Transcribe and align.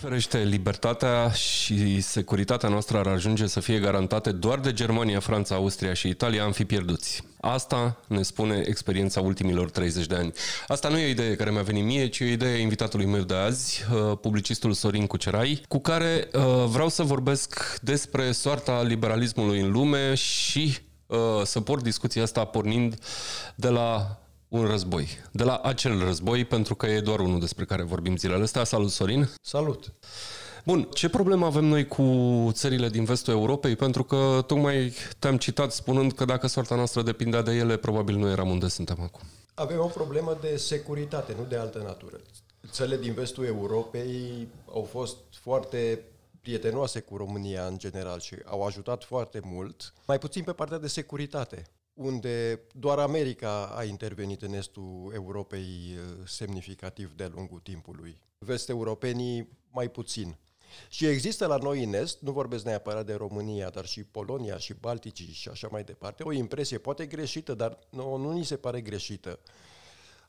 ferește, 0.00 0.38
libertatea 0.38 1.30
și 1.30 2.00
securitatea 2.00 2.68
noastră 2.68 2.98
ar 2.98 3.06
ajunge 3.06 3.46
să 3.46 3.60
fie 3.60 3.78
garantate 3.78 4.32
doar 4.32 4.58
de 4.58 4.72
Germania, 4.72 5.20
Franța, 5.20 5.54
Austria 5.54 5.92
și 5.92 6.08
Italia, 6.08 6.44
am 6.44 6.52
fi 6.52 6.64
pierduți. 6.64 7.22
Asta 7.40 8.00
ne 8.06 8.22
spune 8.22 8.62
experiența 8.66 9.20
ultimilor 9.20 9.70
30 9.70 10.06
de 10.06 10.14
ani. 10.14 10.32
Asta 10.68 10.88
nu 10.88 10.98
e 10.98 11.04
o 11.04 11.08
idee 11.08 11.36
care 11.36 11.50
mi-a 11.50 11.62
venit 11.62 11.84
mie, 11.84 12.08
ci 12.08 12.20
o 12.20 12.24
idee 12.24 12.54
a 12.54 12.58
invitatului 12.58 13.06
meu 13.06 13.22
de 13.22 13.34
azi, 13.34 13.84
uh, 13.92 14.18
publicistul 14.20 14.72
Sorin 14.72 15.06
Cucerai, 15.06 15.62
cu 15.68 15.78
care 15.78 16.28
uh, 16.32 16.64
vreau 16.66 16.88
să 16.88 17.02
vorbesc 17.02 17.78
despre 17.82 18.32
soarta 18.32 18.82
liberalismului 18.82 19.60
în 19.60 19.70
lume 19.70 20.14
și 20.14 20.78
uh, 21.06 21.18
să 21.44 21.60
port 21.60 21.82
discuția 21.82 22.22
asta 22.22 22.44
pornind 22.44 22.98
de 23.54 23.68
la 23.68 24.18
un 24.48 24.66
război. 24.66 25.08
De 25.32 25.44
la 25.44 25.56
acel 25.56 26.04
război, 26.04 26.44
pentru 26.44 26.74
că 26.74 26.86
e 26.86 27.00
doar 27.00 27.20
unul 27.20 27.40
despre 27.40 27.64
care 27.64 27.82
vorbim 27.82 28.16
zilele 28.16 28.42
astea. 28.42 28.64
Salut, 28.64 28.90
Sorin! 28.90 29.28
Salut! 29.42 29.92
Bun, 30.64 30.88
ce 30.92 31.08
problemă 31.08 31.46
avem 31.46 31.64
noi 31.64 31.86
cu 31.86 32.04
țările 32.52 32.88
din 32.88 33.04
vestul 33.04 33.32
Europei? 33.32 33.76
Pentru 33.76 34.04
că 34.04 34.44
tocmai 34.46 34.92
te-am 35.18 35.36
citat 35.36 35.72
spunând 35.72 36.12
că 36.12 36.24
dacă 36.24 36.46
soarta 36.46 36.74
noastră 36.74 37.02
depindea 37.02 37.42
de 37.42 37.52
ele, 37.52 37.76
probabil 37.76 38.16
nu 38.16 38.28
eram 38.28 38.50
unde 38.50 38.68
suntem 38.68 39.00
acum. 39.00 39.20
Avem 39.54 39.80
o 39.80 39.86
problemă 39.86 40.38
de 40.40 40.56
securitate, 40.56 41.34
nu 41.38 41.44
de 41.44 41.56
altă 41.56 41.78
natură. 41.78 42.20
Țările 42.70 42.96
din 42.96 43.12
vestul 43.12 43.44
Europei 43.44 44.48
au 44.72 44.82
fost 44.90 45.16
foarte 45.30 46.02
prietenoase 46.40 47.00
cu 47.00 47.16
România 47.16 47.66
în 47.66 47.78
general 47.78 48.20
și 48.20 48.34
au 48.44 48.62
ajutat 48.62 49.04
foarte 49.04 49.40
mult, 49.44 49.92
mai 50.06 50.18
puțin 50.18 50.42
pe 50.42 50.52
partea 50.52 50.78
de 50.78 50.88
securitate 50.88 51.66
unde 51.98 52.60
doar 52.72 52.98
America 52.98 53.66
a 53.66 53.84
intervenit 53.84 54.42
în 54.42 54.52
estul 54.52 55.10
Europei 55.14 55.66
uh, 55.96 56.26
semnificativ 56.26 57.12
de-a 57.12 57.30
lungul 57.34 57.58
timpului. 57.58 58.20
Vest-europenii 58.38 59.48
mai 59.70 59.88
puțin. 59.88 60.36
Și 60.88 61.06
există 61.06 61.46
la 61.46 61.56
noi 61.56 61.84
în 61.84 61.94
Est, 61.94 62.20
nu 62.20 62.32
vorbesc 62.32 62.64
neapărat 62.64 63.06
de 63.06 63.14
România, 63.14 63.70
dar 63.70 63.86
și 63.86 64.04
Polonia 64.04 64.58
și 64.58 64.74
Balticii 64.74 65.32
și 65.32 65.48
așa 65.48 65.68
mai 65.70 65.84
departe, 65.84 66.22
o 66.22 66.32
impresie 66.32 66.78
poate 66.78 67.06
greșită, 67.06 67.54
dar 67.54 67.78
nu, 67.90 68.16
nu 68.16 68.32
ni 68.32 68.44
se 68.44 68.56
pare 68.56 68.80
greșită, 68.80 69.38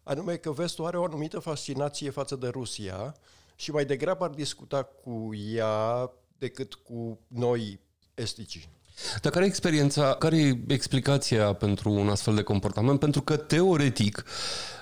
anume 0.04 0.36
că 0.36 0.52
Vestul 0.52 0.86
are 0.86 0.98
o 0.98 1.04
anumită 1.04 1.40
fascinație 1.40 2.10
față 2.10 2.36
de 2.36 2.48
Rusia 2.48 3.16
și 3.56 3.72
mai 3.72 3.86
degrabă 3.86 4.24
ar 4.24 4.30
discuta 4.30 4.84
cu 4.84 5.30
ea 5.54 6.12
decât 6.38 6.74
cu 6.74 7.20
noi 7.28 7.80
esticii. 8.14 8.79
Dar 9.22 9.32
care 9.32 9.46
e 9.46 9.48
experiența, 9.48 10.14
care 10.16 10.38
e 10.38 10.60
explicația 10.68 11.54
pentru 11.54 11.92
un 11.92 12.10
astfel 12.10 12.36
de 12.36 12.42
comportament? 12.42 13.00
Pentru 13.00 13.22
că, 13.22 13.36
teoretic, 13.38 14.24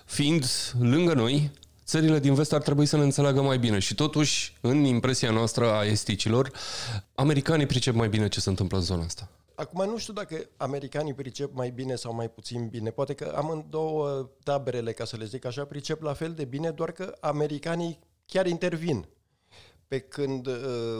fiind 0.05 0.45
lângă 0.79 1.13
noi, 1.13 1.51
țările 1.85 2.19
din 2.19 2.33
vest 2.33 2.53
ar 2.53 2.61
trebui 2.61 2.85
să 2.85 2.97
ne 2.97 3.03
înțeleagă 3.03 3.41
mai 3.41 3.57
bine 3.57 3.79
și 3.79 3.95
totuși, 3.95 4.57
în 4.61 4.83
impresia 4.83 5.31
noastră 5.31 5.71
a 5.73 5.83
esticilor, 5.83 6.51
americanii 7.15 7.65
pricep 7.65 7.93
mai 7.93 8.09
bine 8.09 8.27
ce 8.27 8.39
se 8.39 8.49
întâmplă 8.49 8.77
în 8.77 8.83
zona 8.83 9.03
asta. 9.03 9.29
Acum 9.55 9.85
nu 9.85 9.97
știu 9.97 10.13
dacă 10.13 10.49
americanii 10.57 11.13
pricep 11.13 11.53
mai 11.53 11.69
bine 11.69 11.95
sau 11.95 12.13
mai 12.13 12.29
puțin 12.29 12.67
bine. 12.67 12.89
Poate 12.89 13.13
că 13.13 13.33
amândouă 13.35 14.29
taberele, 14.43 14.91
ca 14.91 15.05
să 15.05 15.15
le 15.17 15.25
zic 15.25 15.45
așa, 15.45 15.65
pricep 15.65 16.01
la 16.01 16.13
fel 16.13 16.33
de 16.33 16.45
bine, 16.45 16.69
doar 16.69 16.91
că 16.91 17.15
americanii 17.19 17.99
chiar 18.25 18.45
intervin 18.45 19.07
pe 19.87 19.99
când 19.99 20.47
uh, 20.47 20.55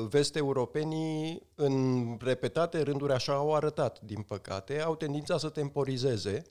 vest-europenii 0.09 1.41
în 1.55 2.05
repetate 2.21 2.81
rânduri 2.81 3.13
așa 3.13 3.33
au 3.33 3.55
arătat, 3.55 4.01
din 4.01 4.21
păcate, 4.21 4.81
au 4.81 4.95
tendința 4.95 5.37
să 5.37 5.49
temporizeze 5.49 6.43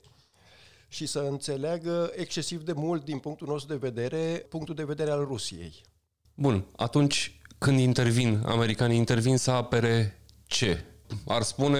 și 0.87 1.05
să 1.05 1.19
înțeleagă 1.19 2.11
excesiv 2.15 2.61
de 2.61 2.73
mult 2.73 3.05
din 3.05 3.19
punctul 3.19 3.47
nostru 3.47 3.77
de 3.77 3.89
vedere, 3.89 4.45
punctul 4.49 4.75
de 4.75 4.83
vedere 4.83 5.11
al 5.11 5.25
Rusiei. 5.25 5.81
Bun, 6.33 6.65
atunci 6.75 7.39
când 7.57 7.79
intervin, 7.79 8.41
americanii 8.45 8.97
intervin 8.97 9.37
să 9.37 9.51
apere 9.51 10.21
ce? 10.45 10.85
Ar 11.27 11.41
spune, 11.41 11.79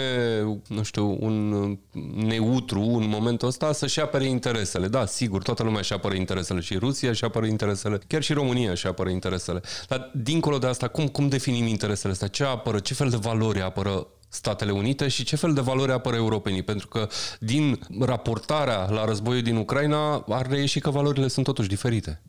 nu 0.68 0.84
știu, 0.84 1.18
un 1.20 1.78
neutru 2.16 2.82
în 2.82 3.08
momentul 3.08 3.48
ăsta 3.48 3.72
să-și 3.72 4.00
apere 4.00 4.26
interesele. 4.26 4.88
Da, 4.88 5.06
sigur, 5.06 5.42
toată 5.42 5.64
lumea 5.64 5.82
și 5.82 5.94
apără 5.94 6.16
interesele 6.16 6.60
și 6.60 6.78
Rusia 6.78 7.14
și 7.14 7.24
apără 7.24 7.46
interesele, 7.46 8.00
chiar 8.08 8.22
și 8.22 8.34
România 8.34 8.74
și 8.74 8.88
apără 8.88 9.10
interesele. 9.10 9.62
Dar 9.88 10.12
dincolo 10.14 10.58
de 10.58 10.68
asta, 10.68 10.88
cum, 10.88 11.08
cum 11.08 11.28
definim 11.28 11.68
interesele 11.68 12.14
astea? 12.14 12.28
Ce 12.28 12.44
apără? 12.44 12.80
Ce 12.80 12.94
fel 12.94 13.10
de 13.10 13.18
valori 13.18 13.62
apără 13.62 14.08
Statele 14.30 14.72
Unite 14.72 15.08
și 15.08 15.24
ce 15.24 15.36
fel 15.36 15.54
de 15.54 15.62
valori 15.62 15.92
apără 15.92 16.16
europenii? 16.16 16.64
Pentru 16.64 16.88
că 16.88 17.08
din 17.40 17.80
raportarea 18.00 18.90
la 18.90 19.06
războiul 19.06 19.42
din 19.42 19.56
Ucraina 19.56 20.16
ar 20.16 20.48
reieși 20.50 20.80
că 20.80 20.90
valorile 20.90 21.28
sunt 21.28 21.46
totuși 21.46 21.68
diferite. 21.68 22.22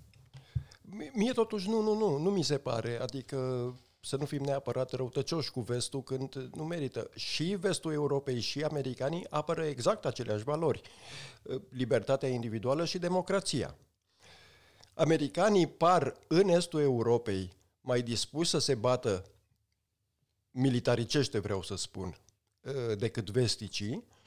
Mie 1.13 1.33
totuși 1.33 1.69
nu, 1.69 1.83
nu, 1.83 1.95
nu, 1.95 2.19
nu 2.23 2.31
mi 2.31 2.45
se 2.45 2.57
pare. 2.57 2.99
Adică 3.03 3.37
să 4.09 4.17
nu 4.17 4.25
fim 4.25 4.43
neapărat 4.43 4.93
răutăcioși 4.93 5.51
cu 5.51 5.61
vestul 5.61 6.03
când 6.03 6.35
nu 6.55 6.65
merită. 6.65 7.11
Și 7.15 7.45
vestul 7.45 7.93
Europei 7.93 8.41
și 8.41 8.63
americanii 8.63 9.27
apără 9.31 9.65
exact 9.65 10.05
aceleași 10.05 10.45
valori. 10.45 10.81
Libertatea 11.69 12.29
individuală 12.29 12.85
și 12.85 12.99
democrația. 12.99 13.77
Americanii 14.95 15.67
par 15.67 16.17
în 16.27 16.49
estul 16.49 16.81
Europei 16.81 17.53
mai 17.81 18.03
dispuși 18.03 18.51
să 18.51 18.59
se 18.59 18.75
bată 18.75 19.25
militaricește, 20.51 21.39
vreau 21.39 21.63
să 21.63 21.77
spun, 21.77 22.19
decât 22.97 23.31
vesticii, 23.31 23.95
Uh, 23.95 24.18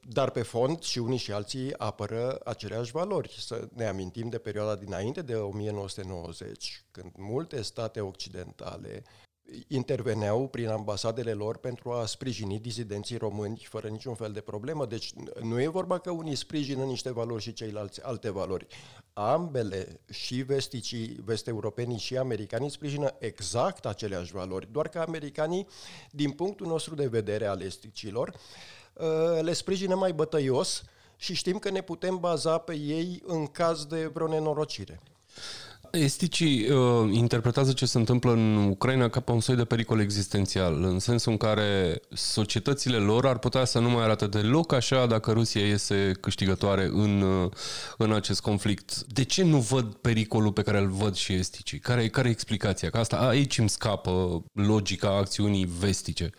dar 0.00 0.30
pe 0.30 0.42
fond 0.42 0.82
și 0.82 0.98
unii 0.98 1.18
și 1.18 1.32
alții 1.32 1.78
apără 1.78 2.40
aceleași 2.44 2.92
valori. 2.92 3.36
Să 3.38 3.68
ne 3.72 3.86
amintim 3.86 4.28
de 4.28 4.38
perioada 4.38 4.76
dinainte 4.76 5.22
de 5.22 5.34
1990, 5.34 6.84
când 6.90 7.12
multe 7.16 7.62
state 7.62 8.00
occidentale 8.00 9.04
interveneau 9.66 10.48
prin 10.48 10.68
ambasadele 10.68 11.32
lor 11.32 11.56
pentru 11.56 11.92
a 11.92 12.06
sprijini 12.06 12.58
dizidenții 12.58 13.16
români 13.16 13.66
fără 13.68 13.88
niciun 13.88 14.14
fel 14.14 14.32
de 14.32 14.40
problemă. 14.40 14.86
Deci 14.86 15.12
nu 15.42 15.60
e 15.60 15.68
vorba 15.68 15.98
că 15.98 16.10
unii 16.10 16.34
sprijină 16.34 16.84
niște 16.84 17.12
valori 17.12 17.42
și 17.42 17.52
ceilalți 17.52 18.02
alte 18.02 18.30
valori. 18.30 18.66
Ambele, 19.12 20.00
și 20.10 20.34
vesticii, 20.34 21.16
vest-europenii 21.24 21.98
și 21.98 22.16
americanii, 22.16 22.70
sprijină 22.70 23.14
exact 23.18 23.86
aceleași 23.86 24.32
valori, 24.32 24.72
doar 24.72 24.88
că 24.88 24.98
americanii, 24.98 25.66
din 26.10 26.30
punctul 26.30 26.66
nostru 26.66 26.94
de 26.94 27.06
vedere 27.06 27.46
al 27.46 27.60
esticilor, 27.60 28.28
Uh, 28.28 28.77
le 29.40 29.52
sprijină 29.52 29.94
mai 29.94 30.12
bătăios 30.12 30.82
și 31.16 31.34
știm 31.34 31.58
că 31.58 31.70
ne 31.70 31.80
putem 31.80 32.18
baza 32.18 32.58
pe 32.58 32.74
ei 32.74 33.22
în 33.26 33.46
caz 33.46 33.84
de 33.84 34.06
vreo 34.06 34.28
nenorocire. 34.28 35.00
Esticii 35.90 36.70
uh, 36.70 37.10
interpretează 37.12 37.72
ce 37.72 37.86
se 37.86 37.98
întâmplă 37.98 38.32
în 38.32 38.56
Ucraina 38.70 39.08
ca 39.08 39.20
pe 39.20 39.32
un 39.32 39.40
soi 39.40 39.56
de 39.56 39.64
pericol 39.64 40.00
existențial, 40.00 40.82
în 40.82 40.98
sensul 40.98 41.32
în 41.32 41.38
care 41.38 42.00
societățile 42.12 42.96
lor 42.96 43.26
ar 43.26 43.38
putea 43.38 43.64
să 43.64 43.78
nu 43.78 43.90
mai 43.90 44.02
arate 44.02 44.26
deloc 44.26 44.72
așa 44.72 45.06
dacă 45.06 45.32
Rusia 45.32 45.66
iese 45.66 46.12
câștigătoare 46.20 46.84
în, 46.92 47.20
uh, 47.20 47.50
în 47.96 48.12
acest 48.12 48.40
conflict. 48.40 49.04
De 49.06 49.24
ce 49.24 49.42
nu 49.42 49.58
văd 49.58 49.94
pericolul 49.94 50.52
pe 50.52 50.62
care 50.62 50.78
îl 50.78 50.88
văd 50.88 51.14
și 51.14 51.32
esticii? 51.32 51.78
Care, 51.78 52.08
care 52.08 52.28
e 52.28 52.30
explicația? 52.30 52.90
Că 52.90 52.98
asta 52.98 53.16
aici 53.16 53.58
îmi 53.58 53.68
scapă 53.68 54.44
logica 54.52 55.16
acțiunii 55.16 55.68
vestice, 55.78 56.30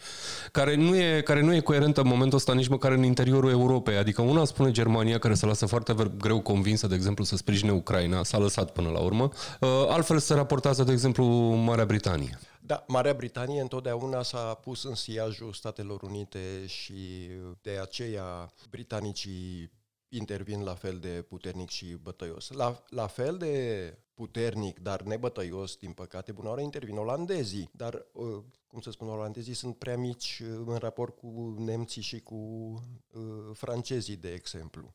care 0.51 0.75
nu, 0.75 0.95
e, 0.95 1.21
care 1.21 1.41
nu 1.41 1.53
e 1.53 1.59
coerentă 1.59 2.01
în 2.01 2.07
momentul 2.07 2.37
ăsta 2.37 2.53
nici 2.53 2.67
măcar 2.67 2.91
în 2.91 3.03
interiorul 3.03 3.49
Europei. 3.49 3.97
Adică 3.97 4.21
una 4.21 4.45
spune 4.45 4.71
Germania, 4.71 5.17
care 5.19 5.33
se 5.33 5.45
lasă 5.45 5.65
foarte 5.65 5.93
greu 6.17 6.39
convinsă, 6.39 6.87
de 6.87 6.95
exemplu, 6.95 7.23
să 7.23 7.35
sprijine 7.35 7.71
Ucraina, 7.71 8.23
s-a 8.23 8.37
lăsat 8.37 8.71
până 8.71 8.89
la 8.89 8.99
urmă, 8.99 9.29
Uh, 9.29 9.38
altfel 9.87 10.19
se 10.19 10.33
raportează, 10.33 10.83
de 10.83 10.91
exemplu, 10.91 11.25
Marea 11.55 11.85
Britanie. 11.85 12.39
Da, 12.59 12.83
Marea 12.87 13.13
Britanie 13.13 13.61
întotdeauna 13.61 14.23
s-a 14.23 14.53
pus 14.53 14.83
în 14.83 14.95
siajul 14.95 15.53
Statelor 15.53 16.01
Unite 16.01 16.65
și 16.65 17.29
de 17.61 17.79
aceea 17.81 18.53
britanicii 18.69 19.71
intervin 20.09 20.63
la 20.63 20.73
fel 20.73 20.97
de 20.99 21.25
puternic 21.27 21.69
și 21.69 21.85
bătăios. 21.85 22.51
La, 22.51 22.83
la 22.89 23.07
fel 23.07 23.37
de 23.37 23.97
puternic, 24.13 24.79
dar 24.79 25.01
nebătăios, 25.01 25.75
din 25.75 25.91
păcate, 25.91 26.31
bună 26.31 26.49
oară, 26.49 26.61
intervin 26.61 26.97
olandezii. 26.97 27.69
Dar, 27.71 28.05
uh, 28.11 28.43
cum 28.67 28.81
să 28.81 28.91
spun, 28.91 29.09
olandezii 29.09 29.53
sunt 29.53 29.77
prea 29.77 29.97
mici 29.97 30.41
uh, 30.43 30.61
în 30.65 30.75
raport 30.75 31.15
cu 31.15 31.55
nemții 31.57 32.01
și 32.01 32.19
cu 32.19 32.35
uh, 32.35 33.21
francezii, 33.53 34.15
de 34.15 34.33
exemplu. 34.33 34.93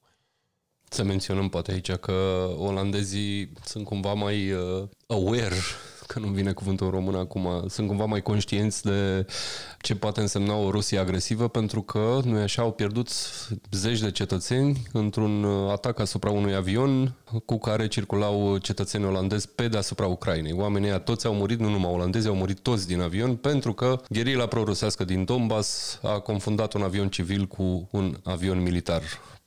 Să 0.95 1.05
menționăm 1.05 1.49
poate 1.49 1.73
aici 1.73 1.93
că 1.93 2.49
olandezii 2.57 3.53
sunt 3.65 3.85
cumva 3.85 4.13
mai 4.13 4.53
uh, 4.53 4.89
aware, 5.07 5.57
că 6.07 6.19
nu 6.19 6.27
vine 6.27 6.53
cuvântul 6.53 6.87
în 6.87 6.93
român 6.93 7.15
acum, 7.15 7.65
sunt 7.69 7.89
cumva 7.89 8.05
mai 8.05 8.23
conștienți 8.23 8.83
de 8.83 9.27
ce 9.81 9.95
poate 9.95 10.21
însemna 10.21 10.55
o 10.55 10.71
Rusie 10.71 10.99
agresivă, 10.99 11.49
pentru 11.49 11.83
că, 11.83 12.21
nu 12.25 12.37
așa, 12.37 12.63
au 12.63 12.73
pierdut 12.73 13.09
zeci 13.71 14.01
de 14.01 14.11
cetățeni 14.11 14.83
într-un 14.93 15.43
uh, 15.45 15.71
atac 15.71 15.99
asupra 15.99 16.31
unui 16.31 16.55
avion 16.55 17.15
cu 17.45 17.59
care 17.59 17.89
circulau 17.89 18.57
cetățenii 18.57 19.07
olandezi 19.07 19.49
pe 19.49 19.69
deasupra 19.69 20.07
Ucrainei. 20.07 20.53
Oamenii 20.53 20.89
ăia 20.89 20.99
toți 20.99 21.27
au 21.27 21.35
murit, 21.35 21.59
nu 21.59 21.69
numai 21.69 21.93
olandezi, 21.93 22.29
au 22.29 22.35
murit 22.35 22.59
toți 22.59 22.87
din 22.87 23.01
avion 23.01 23.37
pentru 23.37 23.73
că 23.73 24.01
gherila 24.09 24.47
prorusească 24.47 25.05
din 25.05 25.25
Donbass 25.25 25.99
a 26.03 26.19
confundat 26.19 26.73
un 26.73 26.83
avion 26.83 27.09
civil 27.09 27.47
cu 27.47 27.89
un 27.91 28.17
avion 28.25 28.63
militar. 28.63 29.03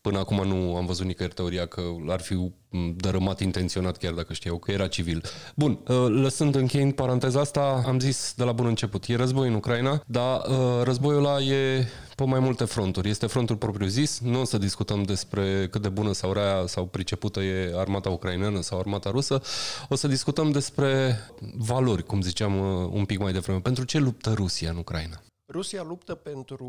Până 0.08 0.20
acum 0.20 0.48
nu 0.48 0.76
am 0.76 0.86
văzut 0.86 1.06
nicăieri 1.06 1.36
teoria 1.36 1.66
că 1.66 1.82
ar 2.08 2.20
fi 2.20 2.52
dărâmat 2.96 3.40
intenționat, 3.40 3.98
chiar 3.98 4.14
dacă 4.14 4.34
știau 4.34 4.58
că 4.58 4.72
era 4.72 4.88
civil. 4.88 5.24
Bun, 5.56 5.80
uh, 5.88 6.06
lăsând 6.10 6.56
încheind 6.56 6.94
paranteza 6.94 7.40
asta, 7.40 7.84
am 7.86 8.00
zis 8.00 8.34
de 8.38 8.44
la 8.44 8.52
bun 8.52 8.66
început, 8.66 9.06
e 9.06 9.16
război 9.16 9.48
în 9.48 9.54
Ucraina, 9.54 10.02
dar 10.06 10.42
uh, 10.48 10.84
războiul 10.84 11.26
ăla 11.26 11.40
e 11.40 11.88
pe 12.16 12.24
mai 12.24 12.40
multe 12.40 12.66
fronturi. 12.66 13.10
Este 13.10 13.28
frontul 13.28 13.56
propriu 13.56 13.88
zis, 13.88 14.20
nu 14.20 14.40
o 14.40 14.44
să 14.44 14.58
discutăm 14.58 15.04
despre 15.04 15.68
cât 15.72 15.82
de 15.82 15.90
bună 15.90 16.12
sau 16.12 16.34
rea 16.34 16.64
sau 16.66 16.86
pricepută 16.86 17.40
e 17.40 17.74
armata 17.76 18.10
ucraineană 18.10 18.62
sau 18.62 18.80
armata 18.80 19.10
rusă, 19.10 19.42
o 19.90 19.96
să 19.96 20.08
discutăm 20.08 20.52
despre 20.52 21.20
valori, 21.58 22.04
cum 22.04 22.22
ziceam 22.22 22.60
uh, 22.60 22.90
un 22.92 23.06
pic 23.06 23.20
mai 23.20 23.32
devreme. 23.32 23.60
Pentru 23.60 23.84
ce 23.84 23.98
luptă 23.98 24.34
Rusia 24.34 24.70
în 24.70 24.78
Ucraina? 24.78 25.22
Rusia 25.54 25.84
luptă 25.84 26.14
pentru 26.14 26.68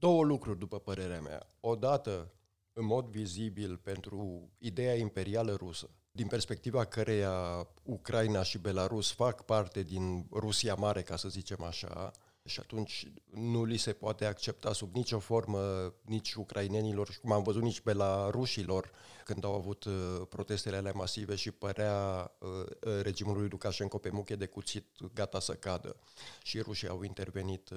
două 0.00 0.24
lucruri, 0.24 0.58
după 0.58 0.78
părerea 0.78 1.20
mea. 1.20 1.46
Odată, 1.60 2.32
în 2.72 2.84
mod 2.84 3.06
vizibil, 3.06 3.76
pentru 3.76 4.50
ideea 4.58 4.94
imperială 4.94 5.54
rusă, 5.54 5.90
din 6.12 6.26
perspectiva 6.26 6.84
căreia 6.84 7.68
Ucraina 7.82 8.42
și 8.42 8.58
Belarus 8.58 9.12
fac 9.12 9.44
parte 9.44 9.82
din 9.82 10.26
Rusia 10.32 10.74
Mare, 10.74 11.02
ca 11.02 11.16
să 11.16 11.28
zicem 11.28 11.62
așa, 11.62 12.10
și 12.44 12.60
atunci 12.60 13.06
nu 13.30 13.64
li 13.64 13.76
se 13.76 13.92
poate 13.92 14.24
accepta 14.24 14.72
sub 14.72 14.94
nicio 14.94 15.18
formă 15.18 15.94
nici 16.02 16.34
ucrainenilor, 16.34 17.18
cum 17.20 17.32
am 17.32 17.42
văzut 17.42 17.62
nici 17.62 17.82
belarușilor, 17.82 18.90
când 19.24 19.44
au 19.44 19.54
avut 19.54 19.84
uh, 19.84 20.22
protestele 20.28 20.76
alea 20.76 20.92
masive 20.94 21.34
și 21.34 21.50
părea 21.50 22.30
uh, 22.38 22.48
uh, 22.48 23.00
regimul 23.02 23.36
lui 23.36 23.48
Lukashenko 23.48 23.98
pe 23.98 24.10
muche 24.10 24.36
de 24.36 24.46
cuțit 24.46 24.86
gata 25.14 25.40
să 25.40 25.52
cadă. 25.52 25.96
Și 26.42 26.60
rușii 26.60 26.88
au 26.88 27.02
intervenit 27.02 27.68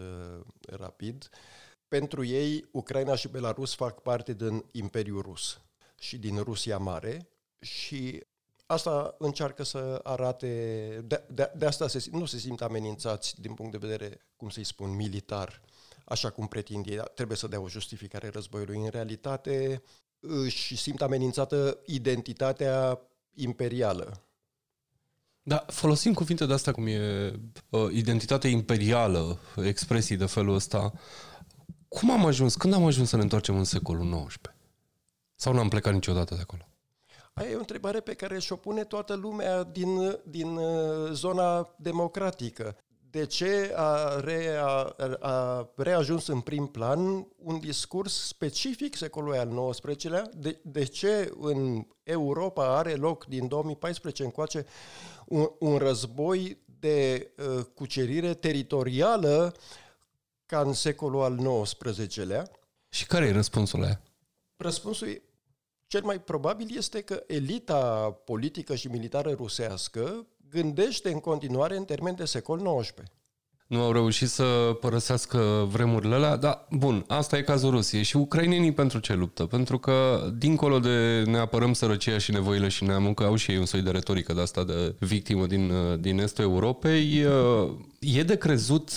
rapid. 0.62 1.30
Pentru 1.94 2.26
ei, 2.26 2.66
Ucraina 2.72 3.16
și 3.16 3.28
Belarus 3.28 3.76
fac 3.76 4.02
parte 4.02 4.34
din 4.34 4.66
Imperiul 4.72 5.22
Rus 5.22 5.62
și 6.00 6.18
din 6.18 6.38
Rusia 6.38 6.78
Mare 6.78 7.28
și 7.60 8.24
asta 8.66 9.16
încearcă 9.18 9.64
să 9.64 10.00
arate, 10.04 10.48
de, 11.06 11.24
de, 11.30 11.52
de 11.56 11.66
asta 11.66 11.88
se, 11.88 12.06
nu 12.12 12.26
se 12.26 12.38
simt 12.38 12.62
amenințați 12.62 13.42
din 13.42 13.54
punct 13.54 13.72
de 13.72 13.88
vedere, 13.88 14.22
cum 14.36 14.50
să-i 14.50 14.64
spun, 14.64 14.96
militar, 14.96 15.62
așa 16.06 16.30
cum 16.30 16.48
pretind 16.48 16.88
ei, 16.88 17.02
trebuie 17.16 17.38
să 17.38 17.48
dea 17.48 17.60
o 17.60 17.70
justificare 17.70 18.30
războiului. 18.30 18.78
În 18.78 18.90
realitate 18.90 19.84
își 20.20 20.78
simt 20.78 21.02
amenințată 21.02 21.80
identitatea 21.86 23.00
imperială. 23.34 24.24
Da, 25.44 25.66
folosim 25.68 26.14
cuvinte 26.14 26.46
de 26.46 26.54
asta 26.54 26.72
cum 26.72 26.88
e 26.88 27.32
uh, 27.70 27.92
identitatea 27.92 28.50
imperială, 28.50 29.40
expresii 29.56 30.18
de 30.18 30.26
felul 30.26 30.56
ăsta. 30.56 30.94
Cum 31.94 32.12
am 32.12 32.26
ajuns, 32.26 32.56
când 32.56 32.74
am 32.74 32.86
ajuns 32.86 33.10
să 33.10 33.16
ne 33.16 33.22
întoarcem 33.22 33.58
în 33.58 33.64
secolul 33.64 34.26
XIX? 34.26 34.56
Sau 35.36 35.54
n-am 35.54 35.70
plecat 35.70 35.94
niciodată 35.94 36.36
de 36.36 36.42
acolo? 36.42 36.68
Aia 37.34 37.50
e 37.50 37.56
o 37.56 37.60
întrebare 37.60 38.00
pe 38.00 38.14
care 38.14 38.40
și-o 38.40 38.56
pune 38.56 38.84
toată 38.84 39.14
lumea 39.14 39.64
din, 39.64 40.20
din 40.24 40.56
uh, 40.56 41.12
zona 41.12 41.76
democratică. 41.78 42.78
De 43.10 43.26
ce 43.26 43.74
a, 43.76 44.20
re, 44.20 44.58
a, 44.62 44.96
a 45.20 45.70
reajuns 45.76 46.28
în 46.28 46.40
prim 46.40 46.66
plan 46.66 47.28
un 47.38 47.60
discurs 47.60 48.28
specific 48.28 48.96
secolului 48.96 49.38
al 49.38 49.70
XIX-lea? 49.70 50.30
De, 50.34 50.60
de 50.62 50.84
ce 50.84 51.34
în 51.40 51.88
Europa 52.04 52.78
are 52.78 52.94
loc 52.94 53.26
din 53.26 53.48
2014 53.48 54.24
încoace 54.24 54.66
un, 55.26 55.50
un 55.60 55.78
război 55.78 56.58
de 56.80 57.32
uh, 57.38 57.64
cucerire 57.74 58.34
teritorială 58.34 59.54
ca 60.54 60.62
în 60.62 60.74
secolul 60.74 61.22
al 61.22 61.64
XIX-lea? 61.64 62.50
Și 62.90 63.06
care 63.06 63.26
e 63.26 63.32
răspunsul 63.32 63.80
la 63.80 63.88
ea? 63.88 64.02
Răspunsul 64.58 65.08
e 65.08 65.22
cel 65.88 66.04
mai 66.04 66.20
probabil 66.20 66.68
este 66.78 67.02
că 67.02 67.24
elita 67.28 68.12
politică 68.26 68.76
și 68.76 68.88
militară 68.88 69.32
rusească 69.32 70.28
gândește 70.50 71.12
în 71.12 71.20
continuare 71.20 71.78
în 71.78 71.84
termen 71.84 72.16
de 72.16 72.26
secol 72.26 72.80
XIX. 72.82 73.04
Nu 73.68 73.82
au 73.82 73.92
reușit 73.92 74.30
să 74.30 74.78
părăsească 74.80 75.68
vremurile 75.72 76.16
alea, 76.16 76.36
dar 76.36 76.68
bun, 76.70 77.06
asta 77.08 77.38
e 77.38 77.42
cazul 77.42 77.70
Rusiei. 77.70 78.04
Și 78.04 78.18
ucrainenii 78.18 78.74
pentru 78.74 79.00
ce 79.00 79.14
luptă? 79.14 79.46
Pentru 79.46 79.80
că, 79.80 80.30
dincolo 80.38 80.80
de 80.80 81.24
ne 81.26 81.38
apărăm 81.38 81.74
sărăcia 81.74 82.18
și 82.18 82.32
nevoile 82.32 82.68
și 82.68 82.84
neamul, 82.84 83.14
că 83.14 83.24
au 83.24 83.36
și 83.36 83.52
ei 83.52 83.58
un 83.58 83.66
soi 83.66 83.82
de 83.82 83.92
retorică 83.92 84.34
de 84.34 84.42
asta 84.42 84.64
de 84.64 84.96
victimă 85.00 85.46
din, 85.46 85.72
din 86.02 86.20
estul 86.20 86.44
Europei, 86.44 87.26
e 88.00 88.24
de 88.24 88.38
crezut 88.38 88.92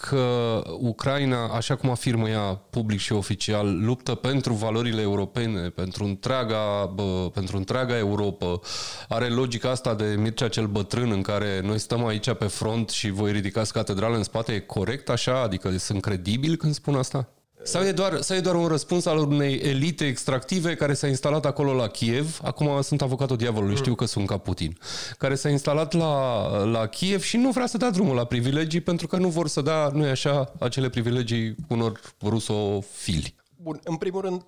că 0.00 0.62
Ucraina, 0.78 1.48
așa 1.48 1.76
cum 1.76 1.90
afirmă 1.90 2.28
ea 2.28 2.60
public 2.70 2.98
și 2.98 3.12
oficial, 3.12 3.84
luptă 3.84 4.14
pentru 4.14 4.52
valorile 4.52 5.00
europene, 5.00 5.68
pentru 5.68 6.04
întreaga, 6.04 6.92
bă, 6.94 7.30
pentru 7.34 7.56
întreaga 7.56 7.96
Europa. 7.96 8.60
Are 9.08 9.28
logica 9.28 9.70
asta 9.70 9.94
de 9.94 10.14
Mircea 10.18 10.48
cel 10.48 10.66
bătrân 10.66 11.10
în 11.10 11.22
care 11.22 11.60
noi 11.60 11.78
stăm 11.78 12.06
aici 12.06 12.32
pe 12.32 12.46
front 12.46 12.88
și 12.88 13.10
voi 13.10 13.32
ridicați 13.32 13.72
catedrale 13.72 14.16
în 14.16 14.22
spate. 14.22 14.52
E 14.52 14.58
corect 14.58 15.08
așa? 15.08 15.42
Adică 15.42 15.78
sunt 15.78 16.02
credibil 16.02 16.56
când 16.56 16.74
spun 16.74 16.94
asta? 16.94 17.28
Sau 17.66 17.82
e, 17.82 17.92
doar, 17.92 18.20
sau 18.20 18.36
e 18.36 18.40
doar 18.40 18.54
un 18.54 18.66
răspuns 18.66 19.06
al 19.06 19.18
unei 19.18 19.54
elite 19.54 20.06
extractive 20.06 20.74
care 20.74 20.94
s-a 20.94 21.06
instalat 21.06 21.44
acolo 21.44 21.72
la 21.72 21.88
Kiev, 21.88 22.38
acum 22.42 22.82
sunt 22.82 23.02
avocatul 23.02 23.36
diavolului, 23.36 23.76
știu 23.76 23.94
că 23.94 24.04
sunt 24.04 24.26
ca 24.26 24.38
Putin, 24.38 24.78
care 25.18 25.34
s-a 25.34 25.48
instalat 25.48 25.92
la, 25.92 26.46
la 26.64 26.86
Kiev 26.86 27.22
și 27.22 27.36
nu 27.36 27.50
vrea 27.50 27.66
să 27.66 27.76
dea 27.76 27.90
drumul 27.90 28.14
la 28.14 28.24
privilegii 28.24 28.80
pentru 28.80 29.06
că 29.06 29.16
nu 29.16 29.28
vor 29.28 29.48
să 29.48 29.60
dea, 29.60 29.88
nu 29.88 30.06
e 30.06 30.10
așa, 30.10 30.52
acele 30.58 30.88
privilegii 30.88 31.54
unor 31.68 32.00
rusofili. 32.22 33.34
Bun, 33.56 33.80
în 33.84 33.96
primul 33.96 34.20
rând, 34.20 34.46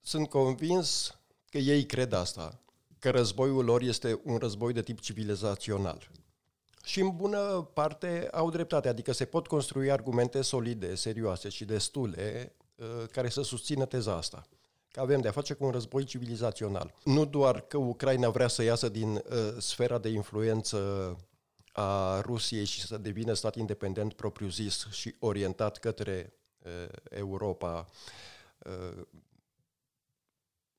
sunt 0.00 0.28
convins 0.28 1.16
că 1.50 1.58
ei 1.58 1.84
cred 1.84 2.12
asta, 2.12 2.60
că 2.98 3.10
războiul 3.10 3.64
lor 3.64 3.82
este 3.82 4.20
un 4.24 4.36
război 4.36 4.72
de 4.72 4.82
tip 4.82 5.00
civilizațional. 5.00 6.10
Și 6.84 7.00
în 7.00 7.16
bună 7.16 7.70
parte 7.72 8.28
au 8.32 8.50
dreptate, 8.50 8.88
adică 8.88 9.12
se 9.12 9.24
pot 9.24 9.46
construi 9.46 9.90
argumente 9.90 10.42
solide, 10.42 10.94
serioase 10.94 11.48
și 11.48 11.64
destule 11.64 12.56
uh, 12.74 12.86
care 13.10 13.28
să 13.28 13.42
susțină 13.42 13.84
teza 13.84 14.16
asta. 14.16 14.42
Că 14.90 15.00
avem 15.00 15.20
de-a 15.20 15.30
face 15.30 15.54
cu 15.54 15.64
un 15.64 15.70
război 15.70 16.04
civilizațional. 16.04 16.94
Nu 17.04 17.24
doar 17.24 17.60
că 17.60 17.76
Ucraina 17.76 18.28
vrea 18.28 18.48
să 18.48 18.62
iasă 18.62 18.88
din 18.88 19.14
uh, 19.14 19.22
sfera 19.58 19.98
de 19.98 20.08
influență 20.08 21.16
a 21.72 22.20
Rusiei 22.20 22.64
și 22.64 22.80
să 22.86 22.98
devină 22.98 23.32
stat 23.32 23.56
independent 23.56 24.12
propriu-zis 24.12 24.86
și 24.90 25.14
orientat 25.18 25.78
către 25.78 26.32
uh, 26.58 26.88
Europa, 27.10 27.86
uh, 28.58 29.02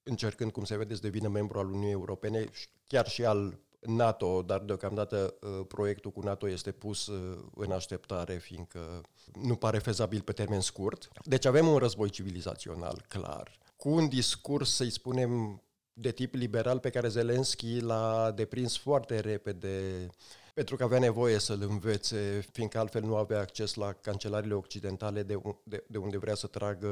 încercând, 0.03 0.51
cum 0.51 0.63
se 0.63 0.77
vede, 0.77 0.93
să 0.93 1.01
devină 1.01 1.27
membru 1.27 1.59
al 1.59 1.67
Uniunii 1.67 1.91
Europene, 1.91 2.49
chiar 2.87 3.07
și 3.07 3.25
al 3.25 3.59
NATO, 3.85 4.41
dar 4.41 4.59
deocamdată 4.59 5.33
uh, 5.41 5.65
proiectul 5.67 6.11
cu 6.11 6.21
NATO 6.21 6.49
este 6.49 6.71
pus 6.71 7.07
uh, 7.07 7.37
în 7.55 7.71
așteptare, 7.71 8.37
fiindcă 8.37 9.01
nu 9.41 9.55
pare 9.55 9.77
fezabil 9.77 10.21
pe 10.21 10.31
termen 10.31 10.61
scurt. 10.61 11.09
Deci 11.23 11.45
avem 11.45 11.67
un 11.67 11.77
război 11.77 12.09
civilizațional, 12.09 13.05
clar, 13.07 13.57
cu 13.75 13.89
un 13.89 14.07
discurs, 14.07 14.75
să-i 14.75 14.89
spunem, 14.89 15.61
de 15.93 16.11
tip 16.11 16.33
liberal 16.33 16.79
pe 16.79 16.89
care 16.89 17.07
Zelensky 17.07 17.79
l-a 17.79 18.31
deprins 18.35 18.77
foarte 18.77 19.19
repede 19.19 20.07
pentru 20.53 20.75
că 20.75 20.83
avea 20.83 20.99
nevoie 20.99 21.39
să-l 21.39 21.65
învețe, 21.69 22.45
fiindcă 22.51 22.79
altfel 22.79 23.01
nu 23.01 23.15
avea 23.15 23.39
acces 23.39 23.73
la 23.73 23.93
cancelariile 24.01 24.53
occidentale 24.53 25.23
de, 25.23 25.41
de, 25.63 25.83
de 25.87 25.97
unde 25.97 26.17
vrea 26.17 26.35
să 26.35 26.47
tragă 26.47 26.89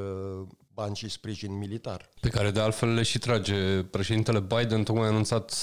bani 0.74 0.96
și 0.96 1.10
sprijin 1.10 1.58
militar. 1.58 2.10
Pe 2.20 2.30
care 2.30 2.52
de 2.52 2.60
altfel 2.60 2.94
le 2.94 3.04
și 3.04 3.20
trage 3.20 3.84
președintele 3.84 4.40
Biden, 4.40 4.84
tocmai 4.84 5.06
a 5.06 5.10
anunțat, 5.10 5.54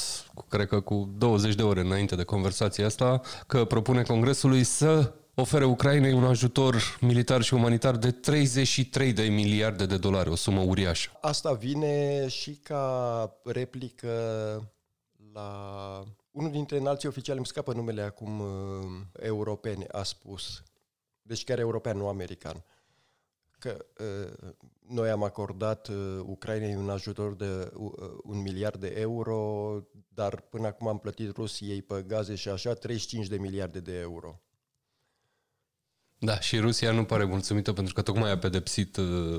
cred 0.49 0.67
că 0.69 0.81
cu 0.81 1.15
20 1.19 1.55
de 1.55 1.63
ore 1.63 1.81
înainte 1.81 2.17
de 2.17 2.25
conversația 2.25 2.87
asta, 2.87 3.21
că 3.47 3.65
propune 3.65 4.03
Congresului 4.03 4.65
să 4.65 5.13
ofere 5.35 5.65
Ucrainei 5.65 6.13
un 6.13 6.25
ajutor 6.25 6.99
militar 7.01 7.43
și 7.43 7.55
umanitar 7.55 7.97
de 7.97 8.11
33 8.11 9.13
de 9.13 9.23
miliarde 9.23 9.87
de 9.87 9.97
dolari, 9.97 10.31
o 10.31 10.35
sumă 10.35 10.61
uriașă. 10.61 11.11
Asta 11.21 11.53
vine 11.53 12.29
și 12.29 12.51
ca 12.51 13.41
replică 13.45 14.09
la 15.33 15.51
unul 16.39 16.51
dintre 16.51 16.77
înalții 16.77 17.09
oficiali, 17.09 17.39
îmi 17.39 17.47
scapă 17.47 17.73
numele 17.73 18.03
acum, 18.03 18.41
uh, 18.41 19.01
europene, 19.21 19.87
a 19.91 20.03
spus, 20.03 20.63
deci 21.23 21.45
chiar 21.45 21.59
european, 21.59 21.97
nu 21.97 22.09
american, 22.09 22.65
că 23.59 23.87
uh, 23.99 24.51
noi 24.87 25.11
am 25.11 25.23
acordat 25.23 25.89
uh, 25.89 26.21
Ucrainei 26.23 26.75
un 26.75 26.91
ajutor 26.91 27.35
de 27.35 27.71
uh, 27.75 27.91
un 28.23 28.43
miliard 28.43 28.81
de 28.81 28.95
euro, 28.97 29.81
dar 30.09 30.41
până 30.41 30.67
acum 30.67 30.87
am 30.89 30.99
plătit 30.99 31.37
Rusiei 31.37 31.83
pe 31.83 32.05
gaze 32.07 32.35
și 32.35 32.49
așa 32.49 32.75
35 32.75 33.27
de 33.27 33.39
miliarde 33.39 33.81
de 33.81 33.99
euro. 33.99 34.41
Da, 36.19 36.41
și 36.41 36.57
Rusia 36.57 36.93
nu 36.93 37.05
pare 37.05 37.25
mulțumită 37.25 37.73
pentru 37.73 37.95
că 37.95 38.03
tocmai 38.03 38.31
a 38.31 38.39
pedepsit 38.39 38.97
uh, 38.97 39.39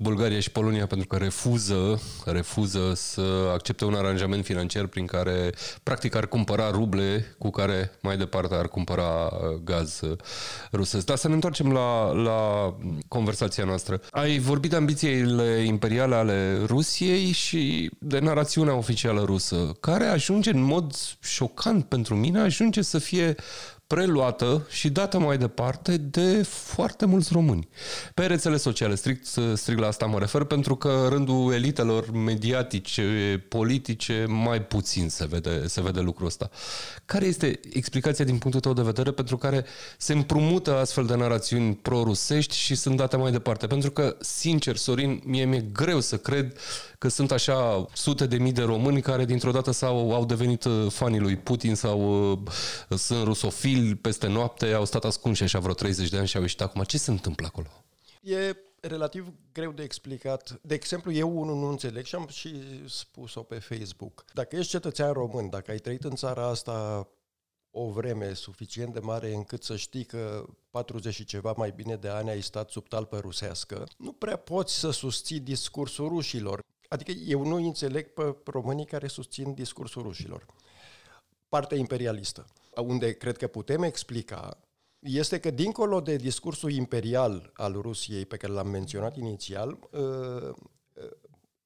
Bulgaria 0.00 0.40
și 0.40 0.50
Polonia 0.50 0.86
pentru 0.86 1.06
că 1.06 1.16
refuză, 1.16 2.00
refuză 2.24 2.92
să 2.94 3.50
accepte 3.52 3.84
un 3.84 3.94
aranjament 3.94 4.44
financiar 4.44 4.86
prin 4.86 5.06
care 5.06 5.52
practic 5.82 6.14
ar 6.14 6.26
cumpăra 6.26 6.70
ruble 6.70 7.34
cu 7.38 7.50
care 7.50 7.90
mai 8.02 8.16
departe 8.16 8.54
ar 8.54 8.68
cumpăra 8.68 9.24
uh, 9.24 9.60
gaz 9.64 10.00
uh, 10.00 10.18
rusesc. 10.72 11.06
Dar 11.06 11.16
să 11.16 11.28
ne 11.28 11.34
întoarcem 11.34 11.72
la, 11.72 12.12
la 12.12 12.74
conversația 13.08 13.64
noastră. 13.64 14.00
Ai 14.10 14.38
vorbit 14.38 14.70
de 14.70 14.76
ambițiile 14.76 15.62
imperiale 15.64 16.14
ale 16.14 16.62
Rusiei 16.66 17.30
și 17.30 17.90
de 17.98 18.18
narațiunea 18.18 18.74
oficială 18.74 19.22
rusă, 19.24 19.76
care 19.80 20.04
ajunge 20.04 20.50
în 20.50 20.62
mod 20.62 20.92
șocant 21.20 21.84
pentru 21.84 22.14
mine, 22.14 22.40
ajunge 22.40 22.82
să 22.82 22.98
fie 22.98 23.34
preluată 23.88 24.66
și 24.68 24.90
dată 24.90 25.18
mai 25.18 25.38
departe 25.38 25.96
de 25.96 26.42
foarte 26.42 27.06
mulți 27.06 27.32
români. 27.32 27.68
Pe 28.14 28.26
rețele 28.26 28.56
sociale, 28.56 28.94
strict, 28.94 29.26
strict 29.54 29.80
la 29.80 29.86
asta 29.86 30.06
mă 30.06 30.18
refer, 30.18 30.44
pentru 30.44 30.76
că 30.76 31.06
rândul 31.10 31.52
elitelor 31.52 32.10
mediatice, 32.10 33.02
politice, 33.48 34.24
mai 34.28 34.62
puțin 34.62 35.08
se 35.08 35.26
vede, 35.26 35.66
se 35.66 35.80
vede 35.80 36.00
lucrul 36.00 36.26
ăsta. 36.26 36.50
Care 37.04 37.26
este 37.26 37.60
explicația 37.72 38.24
din 38.24 38.38
punctul 38.38 38.60
tău 38.60 38.72
de 38.72 38.82
vedere 38.82 39.10
pentru 39.10 39.36
care 39.36 39.64
se 39.98 40.12
împrumută 40.12 40.76
astfel 40.76 41.06
de 41.06 41.14
narațiuni 41.14 41.74
pro-rusești 41.74 42.56
și 42.56 42.74
sunt 42.74 42.96
date 42.96 43.16
mai 43.16 43.30
departe? 43.30 43.66
Pentru 43.66 43.90
că, 43.90 44.16
sincer, 44.20 44.76
Sorin, 44.76 45.22
mie 45.24 45.44
mi-e 45.44 45.64
greu 45.72 46.00
să 46.00 46.16
cred 46.16 46.56
că 46.98 47.08
sunt 47.08 47.30
așa 47.30 47.86
sute 47.92 48.26
de 48.26 48.36
mii 48.36 48.52
de 48.52 48.62
români 48.62 49.00
care 49.00 49.24
dintr-o 49.24 49.50
dată 49.50 49.70
s-au, 49.70 50.14
au 50.14 50.24
devenit 50.24 50.64
uh, 50.64 50.90
fanii 50.90 51.20
lui 51.20 51.36
Putin 51.36 51.74
sau 51.74 52.30
uh, 52.32 52.38
sunt 52.96 53.24
rusofili 53.24 53.94
peste 53.94 54.26
noapte, 54.26 54.72
au 54.72 54.84
stat 54.84 55.04
ascunși 55.04 55.42
așa 55.42 55.58
vreo 55.58 55.74
30 55.74 56.08
de 56.08 56.16
ani 56.16 56.26
și 56.26 56.36
au 56.36 56.42
ieșit 56.42 56.60
acum. 56.60 56.82
Ce 56.82 56.98
se 56.98 57.10
întâmplă 57.10 57.46
acolo? 57.46 57.68
E 58.22 58.56
relativ 58.80 59.32
greu 59.52 59.72
de 59.72 59.82
explicat. 59.82 60.60
De 60.62 60.74
exemplu, 60.74 61.12
eu 61.12 61.40
unul 61.40 61.56
nu 61.56 61.68
înțeleg 61.68 62.04
și 62.04 62.14
am 62.14 62.26
și 62.30 62.62
spus-o 62.88 63.42
pe 63.42 63.58
Facebook. 63.58 64.24
Dacă 64.32 64.56
ești 64.56 64.70
cetățean 64.70 65.12
român, 65.12 65.50
dacă 65.50 65.70
ai 65.70 65.78
trăit 65.78 66.04
în 66.04 66.14
țara 66.14 66.46
asta 66.46 67.08
o 67.70 67.90
vreme 67.90 68.32
suficient 68.32 68.92
de 68.92 69.00
mare 69.00 69.34
încât 69.34 69.62
să 69.62 69.76
știi 69.76 70.04
că 70.04 70.44
40 70.70 71.14
și 71.14 71.24
ceva 71.24 71.54
mai 71.56 71.70
bine 71.70 71.96
de 71.96 72.08
ani 72.08 72.30
ai 72.30 72.42
stat 72.42 72.70
sub 72.70 72.88
talpă 72.88 73.18
rusească, 73.18 73.86
nu 73.96 74.12
prea 74.12 74.36
poți 74.36 74.78
să 74.78 74.90
susții 74.90 75.40
discursul 75.40 76.08
rușilor. 76.08 76.64
Adică 76.88 77.10
eu 77.10 77.46
nu 77.46 77.54
înțeleg 77.54 78.12
pe 78.12 78.36
românii 78.44 78.84
care 78.84 79.06
susțin 79.06 79.54
discursul 79.54 80.02
rușilor. 80.02 80.46
Partea 81.48 81.78
imperialistă, 81.78 82.46
unde 82.76 83.12
cred 83.12 83.36
că 83.36 83.46
putem 83.46 83.82
explica, 83.82 84.58
este 84.98 85.40
că 85.40 85.50
dincolo 85.50 86.00
de 86.00 86.16
discursul 86.16 86.72
imperial 86.72 87.50
al 87.54 87.72
Rusiei 87.72 88.26
pe 88.26 88.36
care 88.36 88.52
l-am 88.52 88.68
menționat 88.68 89.16
inițial, 89.16 89.78
ă, 89.92 90.00
ă, 90.00 90.54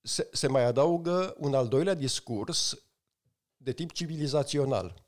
se, 0.02 0.29
se 0.33 0.47
mai 0.47 0.64
adaugă 0.64 1.35
un 1.38 1.55
al 1.55 1.69
doilea 1.69 1.95
discurs 1.95 2.85
de 3.57 3.73
tip 3.73 3.93
civilizațional. 3.93 5.05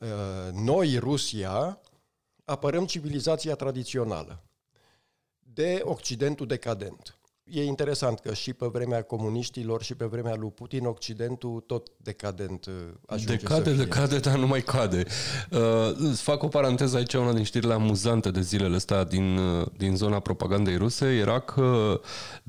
Ă, 0.00 0.50
noi, 0.50 0.96
Rusia, 0.96 1.80
apărăm 2.44 2.86
civilizația 2.86 3.54
tradițională 3.54 4.42
de 5.38 5.80
Occidentul 5.84 6.46
decadent. 6.46 7.17
E 7.50 7.64
interesant 7.64 8.20
că 8.20 8.34
și 8.34 8.52
pe 8.52 8.66
vremea 8.66 9.02
comuniștilor 9.02 9.82
și 9.82 9.94
pe 9.94 10.04
vremea 10.04 10.34
lui 10.34 10.50
Putin, 10.50 10.84
Occidentul 10.84 11.64
tot 11.66 11.86
decadent 11.96 12.66
uh, 12.66 12.74
ajunge 13.06 13.36
Decade, 13.36 13.64
să 13.64 13.74
fie. 13.74 13.84
decade, 13.84 14.18
dar 14.18 14.36
nu 14.36 14.46
mai 14.46 14.60
cade. 14.60 15.04
Uh, 15.50 15.60
îți 15.96 16.22
fac 16.22 16.42
o 16.42 16.48
paranteză 16.48 16.96
aici, 16.96 17.14
una 17.14 17.32
din 17.32 17.42
știrile 17.42 17.72
amuzante 17.72 18.30
de 18.30 18.40
zilele 18.40 18.76
astea 18.76 19.04
din, 19.04 19.36
uh, 19.36 19.66
din 19.76 19.96
zona 19.96 20.18
propagandei 20.18 20.76
ruse 20.76 21.06
era 21.06 21.40
că 21.40 22.00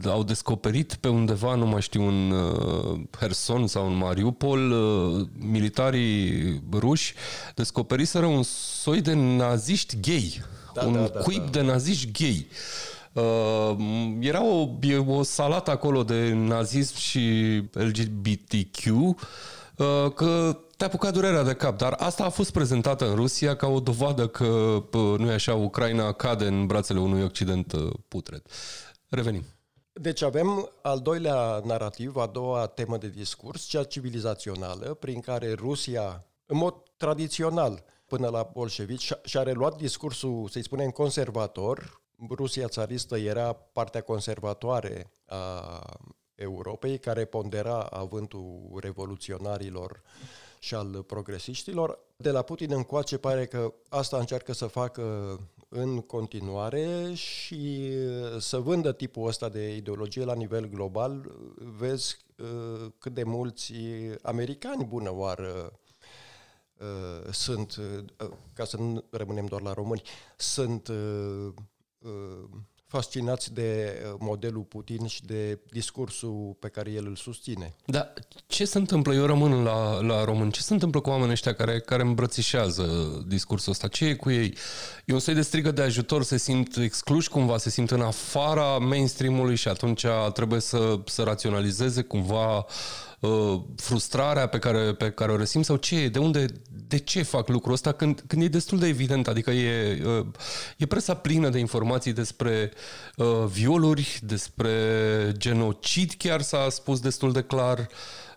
au 0.06 0.24
descoperit 0.24 0.94
pe 0.94 1.08
undeva, 1.08 1.56
nu 1.56 1.66
mai 1.66 1.82
știu, 1.82 2.04
un 2.04 2.32
uh, 2.32 3.00
Herson 3.20 3.68
sau 3.68 3.86
un 3.86 3.98
Mariupol, 3.98 4.72
uh, 4.72 5.28
militarii 5.38 6.64
ruși 6.72 7.14
descoperiseră 7.56 8.26
un 8.26 8.44
soi 8.44 9.02
de 9.02 9.14
naziști 9.14 10.00
gay. 10.00 10.42
Da, 10.74 10.84
un 10.86 10.94
da, 10.94 11.00
da, 11.00 11.20
cuib 11.20 11.44
da. 11.44 11.50
de 11.50 11.62
naziști 11.62 12.12
gay. 12.12 12.48
Uh, 12.50 12.98
era 14.20 14.44
o, 14.44 14.70
e 14.82 14.98
o 14.98 15.24
salată 15.24 15.72
acolo 15.72 16.04
de 16.04 16.34
nazism 16.34 16.96
și 16.96 17.56
LGBTQ 17.72 18.86
uh, 18.86 19.16
că 20.14 20.58
te-a 20.78 20.88
apucat 20.88 21.14
durerea 21.14 21.44
de 21.44 21.54
cap, 21.54 21.78
dar 21.78 21.96
asta 21.98 22.26
a 22.26 22.30
fost 22.30 22.52
prezentată 22.52 23.10
în 23.10 23.16
Rusia 23.16 23.56
ca 23.56 23.68
o 23.68 23.80
dovadă 23.80 24.28
că, 24.28 24.46
uh, 24.46 25.18
nu 25.18 25.30
e 25.30 25.34
așa, 25.34 25.54
Ucraina 25.54 26.12
cade 26.12 26.46
în 26.46 26.66
brațele 26.66 27.00
unui 27.00 27.24
Occident 27.24 27.72
uh, 27.72 27.90
putred. 28.08 28.42
Revenim. 29.10 29.44
Deci 29.94 30.22
avem 30.22 30.70
al 30.82 31.00
doilea 31.00 31.62
narativ, 31.66 32.16
a 32.16 32.26
doua 32.26 32.66
temă 32.68 32.98
de 32.98 33.08
discurs, 33.08 33.64
cea 33.64 33.84
civilizațională, 33.84 34.94
prin 34.94 35.20
care 35.20 35.54
Rusia, 35.54 36.26
în 36.46 36.58
mod 36.58 36.74
tradițional, 36.98 37.84
până 38.06 38.28
la 38.28 38.50
bolșevici, 38.54 39.02
și-a- 39.02 39.20
și-a 39.24 39.44
reluat 39.44 39.78
discursul, 39.78 40.48
să-i 40.52 40.64
spunem, 40.64 40.90
conservator. 40.90 42.02
Rusia 42.30 42.68
țaristă 42.68 43.18
era 43.18 43.54
partea 43.54 44.02
conservatoare 44.02 45.12
a 45.26 45.82
Europei, 46.36 47.00
care 47.00 47.26
pondera 47.26 47.80
avântul 47.80 48.78
revoluționarilor 48.82 50.02
și 50.60 50.76
al 50.76 51.04
progresiștilor. 51.04 52.00
De 52.18 52.32
la 52.32 52.42
Putin 52.42 52.72
încoace 52.72 53.18
pare 53.18 53.46
că 53.46 53.74
asta 53.90 54.18
încearcă 54.18 54.54
să 54.54 54.66
facă 54.68 55.38
în 55.70 56.02
continuare 56.02 57.14
și 57.14 57.92
să 58.40 58.58
vândă 58.58 58.94
tipul 58.94 59.28
ăsta 59.28 59.50
de 59.50 59.76
ideologie 59.76 60.24
la 60.24 60.34
nivel 60.34 60.66
global. 60.66 61.32
Vezi 61.56 62.18
uh, 62.38 62.92
cât 62.98 63.14
de 63.14 63.24
mulți 63.24 63.74
americani 64.22 64.86
bună 64.86 65.14
oară 65.14 65.80
uh, 66.78 67.32
sunt, 67.32 67.76
uh, 67.76 68.30
ca 68.54 68.66
să 68.66 68.78
nu 68.78 69.04
rămânem 69.10 69.46
doar 69.46 69.62
la 69.62 69.74
români, 69.74 70.02
sunt 70.38 70.88
uh, 70.88 70.96
uh, 70.96 71.54
fascinați 72.90 73.54
de 73.54 74.02
uh, 74.04 74.16
modelul 74.20 74.62
Putin 74.62 75.08
și 75.08 75.26
de 75.26 75.60
discursul 75.72 76.56
pe 76.60 76.68
care 76.68 76.92
el 76.92 77.06
îl 77.08 77.16
susține. 77.16 77.76
Dar 77.86 78.14
ce 78.48 78.66
se 78.66 78.78
întâmplă? 78.78 79.14
Eu 79.14 79.26
rămân 79.26 79.64
la, 79.64 80.02
la 80.02 80.24
român. 80.24 80.50
Ce 80.50 80.62
se 80.62 80.74
întâmplă 80.74 81.00
cu 81.00 81.10
oamenii 81.10 81.32
ăștia 81.32 81.54
care, 81.54 81.80
care 81.80 82.02
îmbrățișează 82.02 82.88
discursul 83.28 83.72
ăsta? 83.72 83.88
Ce 83.88 84.06
e 84.06 84.16
cu 84.16 84.30
ei? 84.32 84.58
E 85.06 85.14
un 85.14 85.20
soi 85.20 85.34
de 85.34 85.42
strigă 85.42 85.72
de 85.72 85.82
ajutor, 85.82 86.24
se 86.24 86.38
simt 86.38 86.76
excluși 86.76 87.30
cumva, 87.30 87.58
se 87.58 87.70
simt 87.70 87.92
în 87.92 88.02
afara 88.02 88.78
mainstream-ului 88.78 89.56
și 89.56 89.68
atunci 89.68 90.06
trebuie 90.34 90.60
să, 90.60 91.00
să 91.06 91.24
raționalizeze 91.24 92.02
cumva 92.02 92.58
uh, 92.58 92.66
frustrarea 93.76 94.48
pe 94.48 94.60
care, 94.60 94.94
pe 94.94 95.12
care 95.12 95.32
o 95.32 95.36
resim 95.36 95.62
sau 95.62 95.76
ce 95.76 95.96
e? 96.00 96.10
De 96.10 96.20
unde, 96.20 96.46
de 96.88 96.98
ce 96.98 97.24
fac 97.24 97.48
lucrul 97.48 97.74
ăsta 97.74 97.92
când, 97.92 98.24
când 98.28 98.42
e 98.42 98.48
destul 98.48 98.80
de 98.80 98.88
evident? 98.88 99.28
Adică 99.28 99.52
e, 99.52 100.02
uh, 100.06 100.26
e 100.78 100.86
presa 100.86 101.14
plină 101.14 101.50
de 101.50 101.60
informații 101.60 102.14
despre 102.14 102.72
uh, 103.16 103.46
violuri, 103.46 104.20
despre 104.24 104.72
genocid 105.38 106.14
chiar 106.18 106.42
s-a 106.42 106.70
spus 106.70 107.00
destul 107.00 107.32
de 107.32 107.42
clar, 107.42 107.88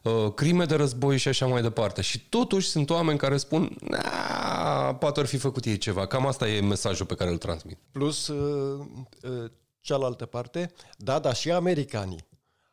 uh, 0.02 0.32
crime 0.34 0.64
de 0.64 0.74
război 0.74 1.18
și 1.18 1.28
așa 1.28 1.46
mai 1.46 1.62
departe. 1.62 2.00
Și 2.00 2.20
totuși 2.28 2.68
sunt 2.68 2.90
oameni 2.90 3.18
care 3.18 3.36
spun, 3.36 3.76
"Na, 3.80 4.94
poate 4.94 5.20
ar 5.20 5.26
fi 5.26 5.36
făcut 5.36 5.64
ei 5.64 5.78
ceva. 5.78 6.06
Cam 6.06 6.26
asta 6.26 6.48
e 6.48 6.60
mesajul 6.60 7.06
pe 7.06 7.14
care 7.14 7.30
îl 7.30 7.38
transmit. 7.38 7.78
Plus 7.92 8.28
uh, 8.28 8.84
uh, 9.22 9.50
cealaltă 9.80 10.26
parte, 10.26 10.72
da, 10.96 11.18
dar 11.18 11.34
și 11.34 11.50
americanii. 11.50 12.30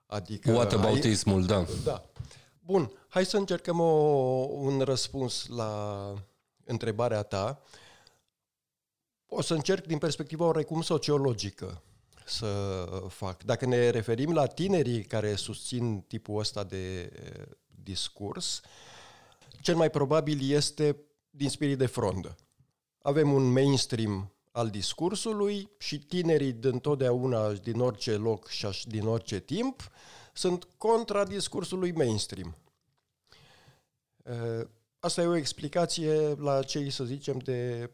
Adică 0.09 0.51
Whataboutismul, 0.51 1.45
da. 1.45 1.65
Da. 1.83 2.05
Bun, 2.59 2.91
hai 3.07 3.25
să 3.25 3.37
încercăm 3.37 3.79
o, 3.79 3.91
un 4.51 4.79
răspuns 4.79 5.47
la 5.47 6.13
întrebarea 6.65 7.23
ta. 7.23 7.61
O 9.27 9.41
să 9.41 9.53
încerc 9.53 9.85
din 9.85 9.97
perspectiva 9.97 10.45
oarecum 10.45 10.81
sociologică 10.81 11.81
să 12.25 12.85
fac. 13.09 13.43
Dacă 13.43 13.65
ne 13.65 13.89
referim 13.89 14.33
la 14.33 14.45
tinerii 14.45 15.03
care 15.03 15.35
susțin 15.35 16.01
tipul 16.07 16.39
ăsta 16.39 16.63
de 16.63 17.01
eh, 17.01 17.45
discurs, 17.83 18.61
cel 19.61 19.75
mai 19.75 19.89
probabil 19.89 20.51
este 20.51 20.97
din 21.29 21.49
spirit 21.49 21.77
de 21.77 21.85
frondă. 21.85 22.35
Avem 23.01 23.33
un 23.33 23.51
mainstream 23.51 24.31
al 24.51 24.69
discursului 24.69 25.69
și 25.77 25.99
tinerii 25.99 26.51
din 26.53 26.79
totdeauna, 26.79 27.53
din 27.53 27.79
orice 27.79 28.15
loc 28.15 28.47
și 28.47 28.65
aș- 28.65 28.83
din 28.83 29.05
orice 29.07 29.39
timp, 29.39 29.91
sunt 30.33 30.63
contra 30.77 31.25
discursului 31.25 31.91
mainstream. 31.91 32.55
Eh, 34.23 34.67
Asta 35.01 35.21
e 35.21 35.25
o 35.25 35.35
explicație 35.35 36.33
la 36.33 36.63
cei, 36.63 36.89
să 36.89 37.03
zicem, 37.03 37.37
de 37.37 37.89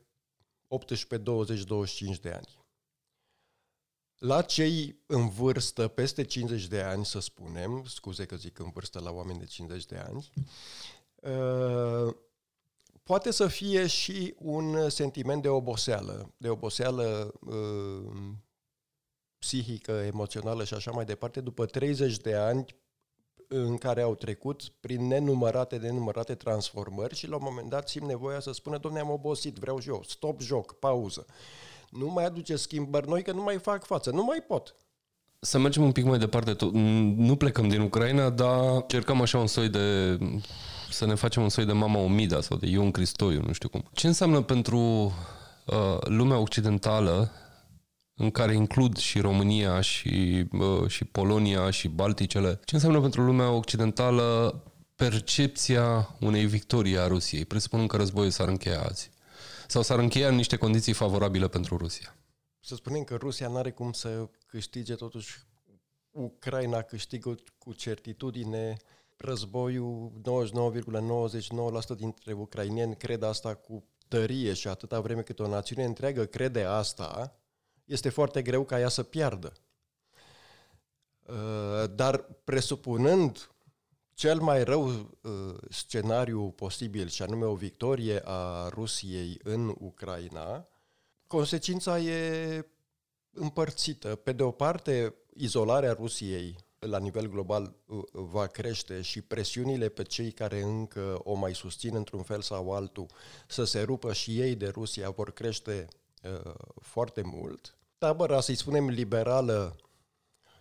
18, 0.68 1.18
20, 1.18 1.64
25 1.64 2.20
de 2.20 2.30
ani. 2.32 2.58
La 4.18 4.42
cei 4.42 5.00
în 5.06 5.30
vârstă, 5.30 5.88
peste 5.88 6.24
50 6.24 6.68
de 6.68 6.82
ani, 6.82 7.06
să 7.06 7.20
spunem, 7.20 7.84
scuze 7.88 8.26
că 8.26 8.36
zic 8.36 8.60
în 8.60 8.70
vârstă 8.70 9.00
la 9.00 9.12
oameni 9.12 9.40
de 9.40 9.46
50 9.46 9.86
de 9.86 9.98
ani, 9.98 10.30
uh, 11.16 12.16
poate 13.06 13.32
să 13.32 13.48
fie 13.48 13.88
și 13.88 14.36
un 14.38 14.90
sentiment 14.90 15.42
de 15.42 15.48
oboseală, 15.48 16.34
de 16.38 16.50
oboseală 16.50 17.34
uh, 17.40 18.12
psihică, 19.40 19.92
emoțională 19.92 20.64
și 20.64 20.74
așa 20.74 20.92
mai 20.92 21.06
departe, 21.06 21.42
după 21.42 21.66
30 21.66 22.18
de 22.18 22.36
ani 22.36 22.66
în 23.48 23.78
care 23.78 24.02
au 24.02 24.16
trecut 24.16 24.62
prin 24.80 25.08
nenumărate, 25.08 25.78
nenumărate 25.78 26.36
transformări 26.36 27.16
și 27.16 27.28
la 27.28 27.36
un 27.36 27.42
moment 27.44 27.70
dat 27.70 27.90
simt 27.90 28.08
nevoia 28.08 28.40
să 28.40 28.52
spună, 28.52 28.78
domne, 28.78 29.00
am 29.00 29.10
obosit, 29.10 29.58
vreau 29.58 29.80
și 29.80 29.90
eu, 29.90 30.04
stop 30.08 30.42
joc, 30.42 30.74
pauză. 30.74 31.26
Nu 31.90 32.08
mai 32.08 32.26
aduce 32.26 32.56
schimbări 32.56 33.08
noi 33.08 33.24
că 33.24 33.32
nu 33.32 33.42
mai 33.42 33.58
fac 33.58 33.86
față, 33.86 34.12
nu 34.12 34.24
mai 34.24 34.44
pot. 34.48 34.76
Să 35.40 35.58
mergem 35.58 35.84
un 35.84 35.92
pic 35.92 36.04
mai 36.04 36.18
departe. 36.18 36.56
Nu 37.16 37.36
plecăm 37.36 37.68
din 37.68 37.82
Ucraina, 37.82 38.30
dar 38.30 38.86
cercăm 38.88 39.22
așa 39.22 39.38
un 39.38 39.48
soi 39.48 39.70
de 39.70 40.18
să 40.90 41.06
ne 41.06 41.16
facem 41.16 41.44
un 41.44 41.50
soi 41.50 41.66
de 41.66 41.72
Mama 41.72 42.00
Omida 42.00 42.42
sau 42.42 42.58
de 42.58 42.68
Ion 42.68 42.92
Cristoiu, 42.92 43.42
nu 43.46 43.54
știu 43.54 43.70
cum. 43.70 43.90
Ce 43.94 44.08
înseamnă 44.08 44.42
pentru 44.42 44.78
uh, 45.66 45.98
lumea 46.04 46.38
occidentală 46.38 47.32
în 48.14 48.32
care 48.32 48.54
includ 48.54 48.98
și 48.98 49.20
România 49.20 49.82
și, 49.82 50.46
uh, 50.52 50.88
și 50.88 51.04
Polonia 51.04 51.70
și 51.70 51.88
Balticele, 51.88 52.60
ce 52.66 52.76
înseamnă 52.76 53.02
pentru 53.02 53.22
lumea 53.22 53.50
occidentală 53.50 54.56
percepția 54.96 56.16
unei 56.20 56.46
victorii 56.46 56.98
a 56.98 57.08
Rusiei, 57.08 57.46
presupunând 57.46 57.90
că 57.90 57.98
războiul 57.98 58.32
s-ar 58.32 58.48
încheia 58.48 58.82
azi? 58.82 59.12
Sau 59.68 59.82
s-ar 59.82 60.00
încheia 60.00 60.28
în 60.28 60.36
niște 60.36 60.56
condiții 60.56 60.94
favorabile 60.94 61.48
pentru 61.48 61.78
Rusia? 61.78 62.16
Să 62.60 62.76
spunem 62.76 63.04
că 63.04 63.16
Rusia 63.16 63.48
nu 63.48 63.58
are 63.58 63.72
cum 63.72 63.92
să 63.92 64.30
câștige 64.48 64.96
totuși 64.96 65.38
Ucraina 66.12 66.82
câștigă 66.82 67.36
cu 67.58 67.74
certitudine 67.74 68.78
războiul 69.18 70.12
99,99% 71.94 71.96
dintre 71.98 72.34
ucrainieni 72.34 72.98
cred 72.98 73.24
asta 73.24 73.56
cu 73.56 73.84
tărie 74.08 74.54
și 74.54 74.68
atâta 74.68 75.00
vreme 75.00 75.22
cât 75.22 75.40
o 75.40 75.48
națiune 75.48 75.84
întreagă 75.84 76.26
crede 76.26 76.64
asta, 76.64 77.40
este 77.86 78.10
foarte 78.10 78.42
greu 78.42 78.64
ca 78.64 78.80
ea 78.80 78.90
să 78.90 79.04
piardă. 79.04 79.54
Uh, 81.28 81.90
dar 81.96 82.18
presupunând 82.44 83.50
cel 84.14 84.40
mai 84.40 84.64
rău 84.64 84.88
uh, 84.88 85.56
scenariu 85.70 86.52
posibil, 86.52 87.08
și 87.08 87.22
anume 87.22 87.46
o 87.46 87.56
victorie 87.56 88.22
a 88.24 88.68
Rusiei 88.70 89.40
în 89.44 89.76
Ucraina, 89.80 90.68
consecința 91.28 92.00
e 92.00 92.66
împărțită. 93.32 94.16
Pe 94.16 94.32
de 94.32 94.44
o 94.44 94.52
parte, 94.52 95.16
izolarea 95.34 95.94
Rusiei 95.94 96.65
la 96.80 97.00
nivel 97.00 97.30
global 97.30 97.76
uh, 97.86 98.04
va 98.12 98.48
crește 98.48 99.02
și 99.02 99.22
presiunile 99.22 99.90
pe 99.90 100.04
cei 100.04 100.32
care 100.32 100.62
încă 100.62 101.20
o 101.24 101.34
mai 101.34 101.56
susțin 101.56 101.96
într-un 101.96 102.24
fel 102.24 102.42
sau 102.42 102.74
altul 102.74 103.06
să 103.48 103.64
se 103.64 103.82
rupă 103.82 104.14
și 104.14 104.40
ei 104.40 104.56
de 104.56 104.68
Rusia 104.68 105.10
vor 105.10 105.34
crește 105.34 105.88
uh, 106.24 106.54
foarte 106.82 107.22
mult. 107.26 107.78
Tabăra, 107.98 108.42
să-i 108.42 108.56
spunem, 108.56 108.90
liberală 108.90 109.76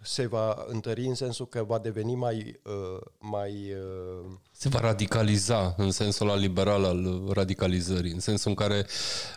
se 0.04 0.26
va 0.26 0.64
întări 0.68 1.06
în 1.06 1.14
sensul 1.14 1.47
că 1.47 1.62
va 1.62 1.78
deveni 1.78 2.14
mai... 2.14 2.61
Uh, 2.64 3.00
mai 3.18 3.73
uh... 3.73 4.30
Se 4.50 4.68
va 4.68 4.80
radicaliza 4.80 5.75
în 5.76 5.90
sensul 5.90 6.30
al 6.30 6.38
liberal 6.38 6.85
al 6.85 7.28
radicalizării, 7.33 8.12
în 8.12 8.21
sensul 8.21 8.50
în 8.50 8.56
care 8.56 8.87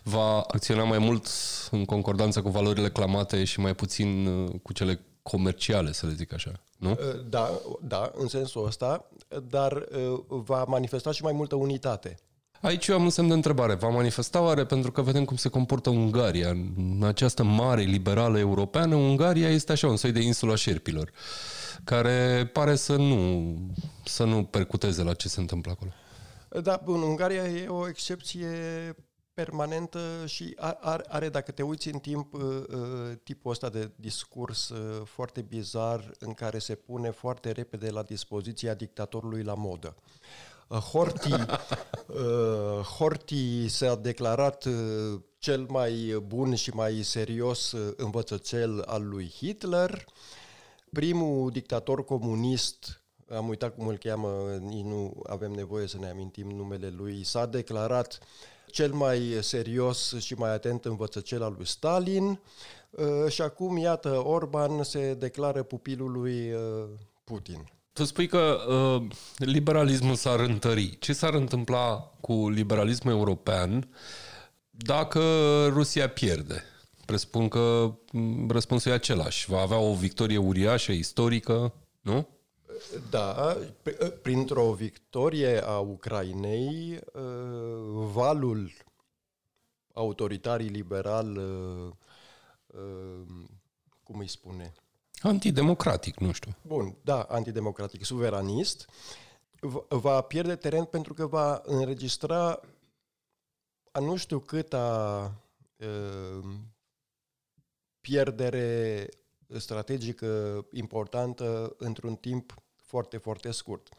va 0.03 0.39
acționa 0.39 0.84
mai 0.84 0.98
mult 0.98 1.27
în 1.72 1.86
concordanță 1.86 2.41
cu 2.41 2.50
valorile 2.50 2.89
clamate 2.89 3.43
și 3.43 3.60
mai 3.60 3.75
puțin 3.75 4.25
uh, 4.25 4.60
cu 4.63 4.74
cele 4.74 5.00
comerciale, 5.22 5.91
să 5.91 6.05
le 6.05 6.13
zic 6.13 6.34
așa, 6.34 6.63
nu? 6.77 6.89
Uh, 6.89 6.98
da, 7.29 7.62
da, 7.81 8.12
în 8.15 8.27
sensul 8.27 8.65
ăsta, 8.65 9.10
dar 9.50 9.72
uh, 9.72 10.19
va 10.27 10.63
manifesta 10.63 11.12
și 11.12 11.24
mai 11.24 11.34
multă 11.34 11.55
unitate. 11.55 12.17
Aici 12.62 12.88
eu 12.88 12.96
am 12.96 13.03
un 13.03 13.10
semn 13.10 13.27
de 13.27 13.34
întrebare. 13.34 13.74
Va 13.74 13.88
manifesta 13.88 14.41
oare 14.41 14.65
pentru 14.65 14.91
că 14.91 15.01
vedem 15.01 15.25
cum 15.25 15.36
se 15.36 15.50
comportă 15.50 15.89
Ungaria 15.89 16.50
în 16.50 17.01
această 17.03 17.43
mare 17.43 17.81
liberală 17.81 18.39
europeană? 18.39 18.96
Ungaria 18.96 19.50
este 19.50 19.72
așa 19.72 19.88
un 19.88 19.98
soi 19.98 20.12
de 20.12 20.22
insula 20.22 20.55
șerpilor, 20.55 21.12
care 21.84 22.50
pare 22.53 22.75
să 22.75 22.96
nu, 22.96 23.53
să 24.03 24.24
nu 24.24 24.43
percuteze 24.43 25.03
la 25.03 25.13
ce 25.13 25.27
se 25.27 25.39
întâmplă 25.39 25.72
acolo. 25.72 25.91
Da, 26.62 26.81
bun, 26.84 27.01
Ungaria 27.01 27.43
e 27.43 27.67
o 27.67 27.88
excepție 27.88 28.48
permanentă 29.38 30.00
și 30.25 30.53
are, 30.79 31.03
are, 31.08 31.29
dacă 31.29 31.51
te 31.51 31.62
uiți 31.62 31.88
în 31.88 32.00
timp, 32.00 32.34
uh, 32.34 32.41
uh, 32.41 33.17
tipul 33.24 33.51
ăsta 33.51 33.70
de 33.70 33.91
discurs 33.96 34.70
uh, 34.70 35.06
foarte 35.06 35.41
bizar 35.41 36.12
în 36.20 36.33
care 36.33 36.59
se 36.59 36.75
pune 36.75 37.09
foarte 37.09 37.51
repede 37.51 37.90
la 37.90 38.03
dispoziția 38.03 38.74
dictatorului 38.74 39.44
la 39.44 39.53
modă. 39.53 39.96
Horti, 40.92 41.33
Horti 42.98 43.68
s-a 43.77 43.96
declarat 43.96 44.68
cel 45.38 45.66
mai 45.70 46.24
bun 46.25 46.55
și 46.55 46.70
mai 46.70 46.94
serios 47.03 47.75
învățăcel 47.96 48.81
al 48.85 49.07
lui 49.07 49.33
Hitler. 49.38 50.05
Primul 50.92 51.51
dictator 51.51 52.05
comunist 52.05 53.01
am 53.29 53.48
uitat 53.48 53.75
cum 53.75 53.88
îl 53.88 53.98
cheamă, 53.98 54.57
nici 54.59 54.85
nu 54.85 55.22
avem 55.27 55.51
nevoie 55.51 55.88
să 55.88 55.98
ne 55.98 56.09
amintim 56.09 56.50
numele 56.50 56.90
lui, 56.90 57.24
s-a 57.24 57.46
declarat 57.46 58.20
cel 58.72 58.92
mai 58.92 59.38
serios 59.40 60.16
și 60.20 60.34
mai 60.34 60.53
atent 60.53 60.86
învățăcel 60.86 61.44
al 61.44 61.53
lui 61.58 61.68
Stalin 61.68 62.40
uh, 62.90 63.32
și 63.32 63.42
acum, 63.42 63.77
iată, 63.77 64.10
Orban 64.25 64.84
se 64.84 65.14
declară 65.14 65.64
pupilul 65.64 66.12
lui 66.12 66.51
uh, 66.51 66.60
Putin. 67.24 67.72
Tu 67.94 68.03
spui 68.03 68.27
că 68.27 68.58
uh, 68.68 69.08
liberalismul 69.38 70.16
s-ar 70.16 70.40
întări. 70.40 70.98
Ce 71.00 71.14
s-ar 71.14 71.34
întâmpla 71.34 72.12
cu 72.22 72.50
liberalismul 72.50 73.14
european 73.14 73.90
dacă 74.70 75.22
Rusia 75.68 76.10
pierde? 76.10 76.64
Presupun 77.06 77.48
că 77.48 77.94
mm, 78.12 78.50
răspunsul 78.50 78.92
e 78.92 78.94
același. 78.94 79.50
Va 79.50 79.60
avea 79.60 79.77
o 79.77 79.94
victorie 79.94 80.38
uriașă, 80.38 80.92
istorică, 80.92 81.74
nu? 82.01 82.27
Da, 83.09 83.57
printr-o 84.22 84.74
victorie 84.74 85.63
a 85.63 85.79
Ucrainei, 85.79 87.00
ă, 87.13 87.22
valul 88.13 88.72
autoritarii 89.94 90.68
liberal, 90.68 91.37
ă, 91.37 91.98
ă, 92.74 92.83
cum 94.03 94.20
îi 94.20 94.27
spune? 94.27 94.74
Antidemocratic, 95.22 96.18
nu 96.18 96.31
știu. 96.31 96.55
Bun, 96.61 96.98
da, 97.03 97.22
antidemocratic, 97.22 98.05
suveranist, 98.05 98.90
va 99.90 100.22
pierde 100.22 100.55
teren 100.55 100.85
pentru 100.85 101.13
că 101.13 101.25
va 101.25 101.61
înregistra 101.66 102.59
a 103.92 104.00
nu 104.00 104.16
știu 104.16 104.40
câta 104.40 105.33
pierdere 108.01 109.09
strategică 109.57 110.66
importantă 110.72 111.75
într-un 111.77 112.16
timp 112.16 112.53
foarte, 112.87 113.17
foarte 113.17 113.51
scurt. 113.51 113.89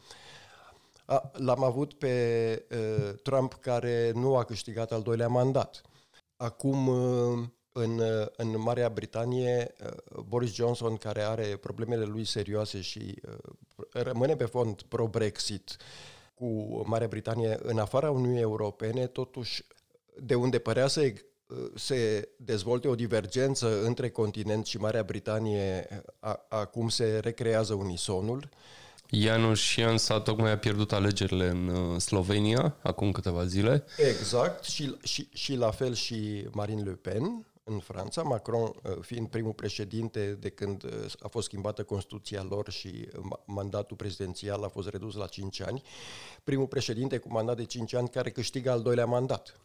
A, 1.05 1.31
l-am 1.33 1.63
avut 1.63 1.93
pe 1.93 2.65
uh, 2.71 3.13
Trump 3.23 3.53
care 3.53 4.11
nu 4.15 4.35
a 4.35 4.43
câștigat 4.43 4.91
al 4.91 5.01
doilea 5.01 5.27
mandat. 5.27 5.81
Acum, 6.37 6.87
uh, 6.87 7.47
în, 7.71 7.99
uh, 7.99 8.27
în 8.37 8.61
Marea 8.61 8.89
Britanie, 8.89 9.73
uh, 9.83 10.23
Boris 10.27 10.53
Johnson, 10.53 10.97
care 10.97 11.21
are 11.21 11.43
problemele 11.43 12.03
lui 12.03 12.25
serioase 12.25 12.81
și 12.81 13.21
uh, 13.27 13.83
rămâne 13.91 14.35
pe 14.35 14.45
fond 14.45 14.81
pro-Brexit 14.81 15.77
cu 16.33 16.81
Marea 16.85 17.07
Britanie 17.07 17.57
în 17.61 17.77
afara 17.77 18.11
Uniunii 18.11 18.41
Europene, 18.41 19.07
totuși, 19.07 19.65
de 20.17 20.35
unde 20.35 20.59
părea 20.59 20.87
să 20.87 21.13
se 21.75 22.29
dezvolte 22.35 22.87
o 22.87 22.95
divergență 22.95 23.83
între 23.83 24.09
continent 24.09 24.65
și 24.65 24.77
Marea 24.77 25.03
Britanie, 25.03 25.87
a, 26.19 26.45
acum 26.49 26.89
se 26.89 27.19
recrează 27.19 27.73
unisonul. 27.73 28.49
Janusz 29.11 29.61
Jansa 29.61 30.19
tocmai 30.19 30.51
a 30.51 30.57
pierdut 30.57 30.91
alegerile 30.91 31.47
în 31.47 31.67
uh, 31.67 31.99
Slovenia 31.99 32.75
acum 32.81 33.11
câteva 33.11 33.45
zile. 33.45 33.85
Exact, 33.97 34.63
și, 34.63 34.95
și, 35.03 35.29
și 35.33 35.55
la 35.55 35.71
fel 35.71 35.93
și 35.93 36.47
Marine 36.51 36.81
Le 36.81 36.91
Pen 36.91 37.45
în 37.63 37.79
Franța, 37.79 38.21
Macron 38.21 38.61
uh, 38.61 38.71
fiind 39.01 39.27
primul 39.27 39.53
președinte 39.53 40.37
de 40.39 40.49
când 40.49 40.83
uh, 40.83 40.91
a 41.19 41.27
fost 41.27 41.47
schimbată 41.47 41.83
Constituția 41.83 42.45
lor 42.49 42.71
și 42.71 43.07
mandatul 43.45 43.97
prezidențial 43.97 44.63
a 44.63 44.67
fost 44.67 44.89
redus 44.89 45.15
la 45.15 45.25
5 45.25 45.61
ani, 45.61 45.81
primul 46.43 46.67
președinte 46.67 47.17
cu 47.17 47.31
mandat 47.31 47.55
de 47.55 47.65
5 47.65 47.93
ani 47.93 48.09
care 48.09 48.31
câștigă 48.31 48.71
al 48.71 48.81
doilea 48.81 49.05
mandat. 49.05 49.59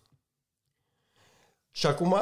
Și 1.77 1.87
acum 1.87 2.17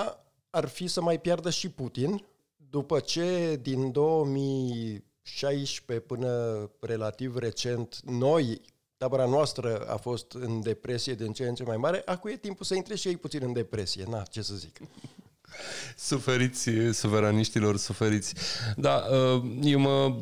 ar 0.51 0.69
fi 0.69 0.87
să 0.87 1.01
mai 1.01 1.21
piardă 1.21 1.51
și 1.51 1.69
Putin, 1.69 2.25
după 2.71 3.01
ce 3.01 3.59
din 3.63 3.93
2016 3.93 6.07
până 6.07 6.71
relativ 6.81 7.37
recent 7.37 8.01
noi, 8.05 8.61
tabăra 8.97 9.27
noastră 9.27 9.87
a 9.89 9.97
fost 9.97 10.33
în 10.33 10.63
depresie 10.63 11.15
din 11.15 11.33
ce 11.33 11.49
în 11.49 11.55
ce 11.55 11.63
mai 11.63 11.77
mare, 11.77 12.03
acum 12.05 12.31
e 12.31 12.37
timpul 12.37 12.65
să 12.65 12.75
intre 12.75 12.95
și 12.95 13.09
ei 13.09 13.17
puțin 13.17 13.41
în 13.43 13.53
depresie. 13.53 14.05
Na, 14.09 14.23
ce 14.23 14.43
să 14.43 14.55
zic. 14.55 14.79
Suferiți, 15.97 16.71
suveraniștilor, 16.93 17.77
suferiți. 17.77 18.35
Da, 18.77 19.05
uh, 19.11 19.43
eu 19.63 19.79
mă 19.79 20.19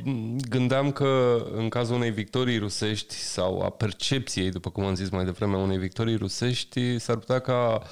gândeam 0.49 0.93
că 0.93 1.43
în 1.53 1.69
cazul 1.69 1.95
unei 1.95 2.11
victorii 2.11 2.59
rusești 2.59 3.15
sau 3.15 3.61
a 3.61 3.71
percepției, 3.71 4.51
după 4.51 4.71
cum 4.71 4.85
am 4.85 4.95
zis 4.95 5.09
mai 5.09 5.25
devreme, 5.25 5.55
a 5.55 5.59
unei 5.59 5.79
victorii 5.79 6.17
rusești, 6.17 6.99
s-ar 6.99 7.17
putea 7.17 7.39
ca 7.39 7.83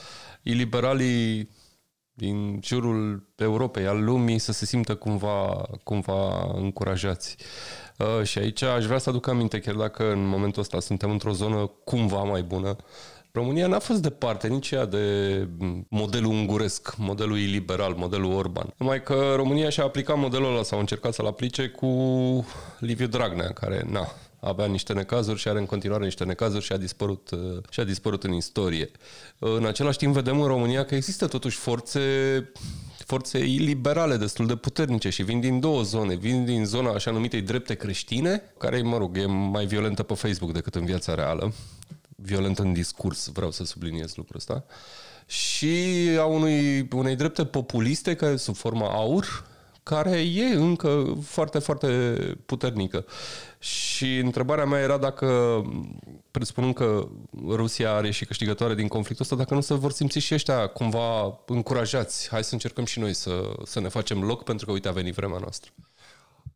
iliberalii 0.43 1.51
din 2.13 2.61
jurul 2.63 3.29
Europei, 3.37 3.87
al 3.87 4.05
lumii, 4.05 4.39
să 4.39 4.53
se 4.53 4.67
simtă 4.67 4.95
cumva, 4.95 5.69
cumva 5.85 6.51
încurajați. 6.55 7.37
Uh, 7.99 8.27
și 8.27 8.39
aici 8.39 8.63
aș 8.63 8.85
vrea 8.85 8.99
să 8.99 9.09
aduc 9.09 9.27
aminte, 9.27 9.61
chiar 9.61 9.75
dacă 9.75 10.13
în 10.13 10.27
momentul 10.27 10.63
ăsta 10.63 10.81
suntem 10.81 11.11
într-o 11.11 11.33
zonă 11.33 11.71
cumva 11.85 12.23
mai 12.23 12.43
bună, 12.43 12.77
România 13.33 13.67
n-a 13.67 13.79
fost 13.79 14.03
departe 14.03 14.49
nici 14.49 14.71
ea 14.71 14.85
de 14.85 15.49
modelul 15.89 16.31
unguresc, 16.31 16.97
modelul 16.97 17.39
iliberal, 17.39 17.95
modelul 17.95 18.33
Orban. 18.33 18.75
Numai 18.77 19.03
că 19.03 19.33
România 19.37 19.69
și-a 19.69 19.85
aplicat 19.85 20.19
modelul 20.19 20.53
ăla 20.53 20.63
sau 20.63 20.79
a 20.79 20.81
încercat 20.81 21.13
să-l 21.13 21.27
aplice 21.27 21.69
cu 21.69 21.89
Liviu 22.79 23.07
Dragnea, 23.07 23.53
care, 23.53 23.87
na, 23.91 24.09
avea 24.41 24.67
niște 24.67 24.93
necazuri 24.93 25.39
și 25.39 25.49
are 25.49 25.59
în 25.59 25.67
continuare 25.67 26.05
niște 26.05 26.25
necazuri 26.25 26.65
și 26.65 26.73
a 26.73 26.77
dispărut, 26.77 27.31
uh, 27.31 27.63
și 27.71 27.81
a 27.81 27.85
dispărut 27.85 28.25
în 28.25 28.33
istorie. 28.33 28.91
În 29.39 29.65
același 29.67 29.99
timp 29.99 30.15
vedem 30.15 30.41
în 30.41 30.47
România 30.47 30.85
că 30.85 30.95
există 30.95 31.27
totuși 31.27 31.57
forțe 31.57 32.01
forțe 33.09 33.39
iliberale 33.39 34.17
destul 34.17 34.47
de 34.47 34.57
puternice 34.57 35.09
și 35.09 35.23
vin 35.23 35.41
din 35.41 35.61
două 35.61 35.83
zone. 35.83 36.15
Vin 36.15 36.45
din 36.45 36.65
zona 36.65 36.91
așa 36.91 37.11
numitei 37.11 37.41
drepte 37.41 37.75
creștine, 37.75 38.43
care, 38.59 38.83
mă 38.83 38.97
rog, 38.97 39.19
e 39.19 39.27
mai 39.27 39.67
violentă 39.67 40.03
pe 40.03 40.15
Facebook 40.15 40.53
decât 40.53 40.75
în 40.75 40.85
viața 40.85 41.15
reală. 41.15 41.53
Violent 42.17 42.59
în 42.59 42.73
discurs, 42.73 43.29
vreau 43.29 43.51
să 43.51 43.65
subliniez 43.65 44.15
lucrul 44.15 44.37
ăsta. 44.37 44.65
Și 45.27 45.77
a 46.19 46.25
unui, 46.25 46.89
unei 46.93 47.17
drepte 47.17 47.45
populiste, 47.45 48.15
care 48.15 48.37
sub 48.37 48.55
forma 48.55 48.89
aur, 48.89 49.47
care 49.89 50.21
e 50.21 50.55
încă 50.55 51.17
foarte, 51.25 51.59
foarte 51.59 51.87
puternică. 52.47 53.05
Și 53.59 54.17
întrebarea 54.17 54.65
mea 54.65 54.81
era 54.81 54.99
dacă, 54.99 55.63
presupunând 56.31 56.75
că 56.75 57.09
Rusia 57.47 57.93
are 57.93 58.11
și 58.11 58.25
câștigătoare 58.25 58.75
din 58.75 58.89
conflictul 58.89 59.25
ăsta, 59.25 59.37
dacă 59.37 59.55
nu 59.55 59.61
se 59.61 59.75
vor 59.75 59.93
simți 59.93 60.19
și 60.19 60.35
ăștia 60.35 60.67
cumva 60.67 61.39
încurajați. 61.47 62.29
Hai 62.29 62.45
să 62.45 62.53
încercăm 62.53 62.85
și 62.85 62.99
noi 62.99 63.15
să, 63.15 63.53
să 63.65 63.81
ne 63.81 63.89
facem 63.89 64.23
loc, 64.23 64.45
pentru 64.45 64.67
că, 64.67 64.73
uite, 64.73 64.89
a 64.89 64.93
venit 64.93 65.15
vremea 65.15 65.39
noastră. 65.39 65.71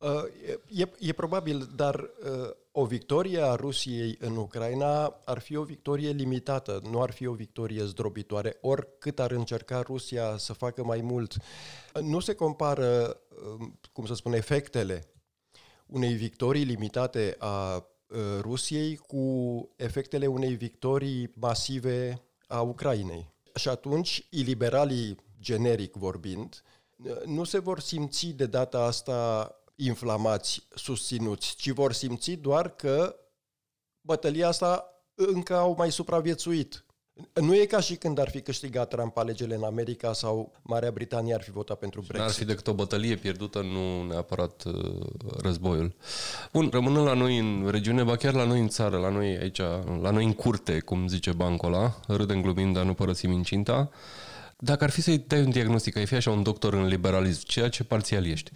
Uh, 0.02 0.24
e, 0.68 0.88
e 0.98 1.12
probabil, 1.12 1.70
dar 1.74 1.94
uh, 2.00 2.50
o 2.72 2.84
victorie 2.84 3.40
a 3.40 3.54
Rusiei 3.54 4.16
în 4.20 4.36
Ucraina 4.36 5.04
ar 5.24 5.38
fi 5.38 5.56
o 5.56 5.62
victorie 5.62 6.10
limitată, 6.10 6.80
nu 6.90 7.02
ar 7.02 7.10
fi 7.10 7.26
o 7.26 7.32
victorie 7.32 7.84
zdrobitoare, 7.84 8.58
oricât 8.60 9.18
ar 9.18 9.30
încerca 9.30 9.80
Rusia 9.80 10.36
să 10.36 10.52
facă 10.52 10.84
mai 10.84 11.00
mult. 11.00 11.36
Nu 12.00 12.20
se 12.20 12.34
compară, 12.34 13.20
uh, 13.58 13.66
cum 13.92 14.06
să 14.06 14.14
spun, 14.14 14.32
efectele 14.32 15.06
unei 15.86 16.14
victorii 16.14 16.64
limitate 16.64 17.36
a 17.38 17.86
Rusiei 18.40 18.96
cu 18.96 19.24
efectele 19.76 20.26
unei 20.26 20.54
victorii 20.54 21.32
masive 21.34 22.22
a 22.46 22.60
Ucrainei. 22.60 23.30
Și 23.54 23.68
atunci, 23.68 24.26
iliberalii, 24.30 25.16
generic 25.40 25.94
vorbind, 25.94 26.62
nu 27.24 27.44
se 27.44 27.58
vor 27.58 27.80
simți 27.80 28.26
de 28.26 28.46
data 28.46 28.84
asta 28.84 29.50
inflamați, 29.74 30.66
susținuți, 30.74 31.54
ci 31.56 31.70
vor 31.70 31.92
simți 31.92 32.32
doar 32.32 32.68
că 32.74 33.16
bătălia 34.00 34.48
asta 34.48 34.87
încă 35.14 35.56
au 35.56 35.74
mai 35.78 35.92
supraviețuit. 35.92 36.85
Nu 37.35 37.54
e 37.54 37.64
ca 37.64 37.80
și 37.80 37.96
când 37.96 38.18
ar 38.18 38.30
fi 38.30 38.40
câștigat 38.40 38.88
Trump 38.88 39.16
alegerile 39.16 39.56
în 39.56 39.62
America 39.62 40.12
sau 40.12 40.52
Marea 40.62 40.90
Britanie 40.90 41.35
ar 41.35 41.42
fi 41.42 41.50
votat 41.50 41.78
pentru 41.78 42.00
Brexit. 42.00 42.20
N-ar 42.20 42.30
fi 42.30 42.44
decât 42.44 42.66
o 42.66 42.72
bătălie 42.72 43.16
pierdută, 43.16 43.61
nu 43.61 44.02
neapărat 44.02 44.62
uh, 44.64 45.00
războiul. 45.42 45.94
Bun, 46.52 46.68
rămânând 46.72 47.06
la 47.06 47.14
noi 47.14 47.38
în 47.38 47.68
regiune, 47.70 48.02
ba 48.02 48.16
chiar 48.16 48.35
la 48.35 48.44
noi 48.44 48.61
în 48.61 48.68
țară, 48.68 48.98
la 48.98 49.08
noi 49.08 49.38
aici, 49.38 49.58
la 50.00 50.11
noi 50.11 50.24
în 50.24 50.32
curte, 50.32 50.80
cum 50.80 51.08
zice 51.08 51.32
Bancola, 51.32 52.00
râdem 52.06 52.42
glumind, 52.42 52.74
dar 52.74 52.85
nu 52.85 52.94
părăsim 52.94 53.30
incinta. 53.30 53.90
Dacă 54.64 54.85
ar 54.85 54.90
fi 54.90 55.01
să-i 55.01 55.25
dai 55.27 55.40
un 55.40 55.51
diagnostic, 55.51 55.96
ai 55.96 56.07
fi 56.07 56.14
așa 56.14 56.31
un 56.31 56.42
doctor 56.42 56.75
în 56.75 56.87
liberalism, 56.87 57.42
ceea 57.46 57.68
ce 57.68 57.85
parțial 57.85 58.27
ești, 58.27 58.51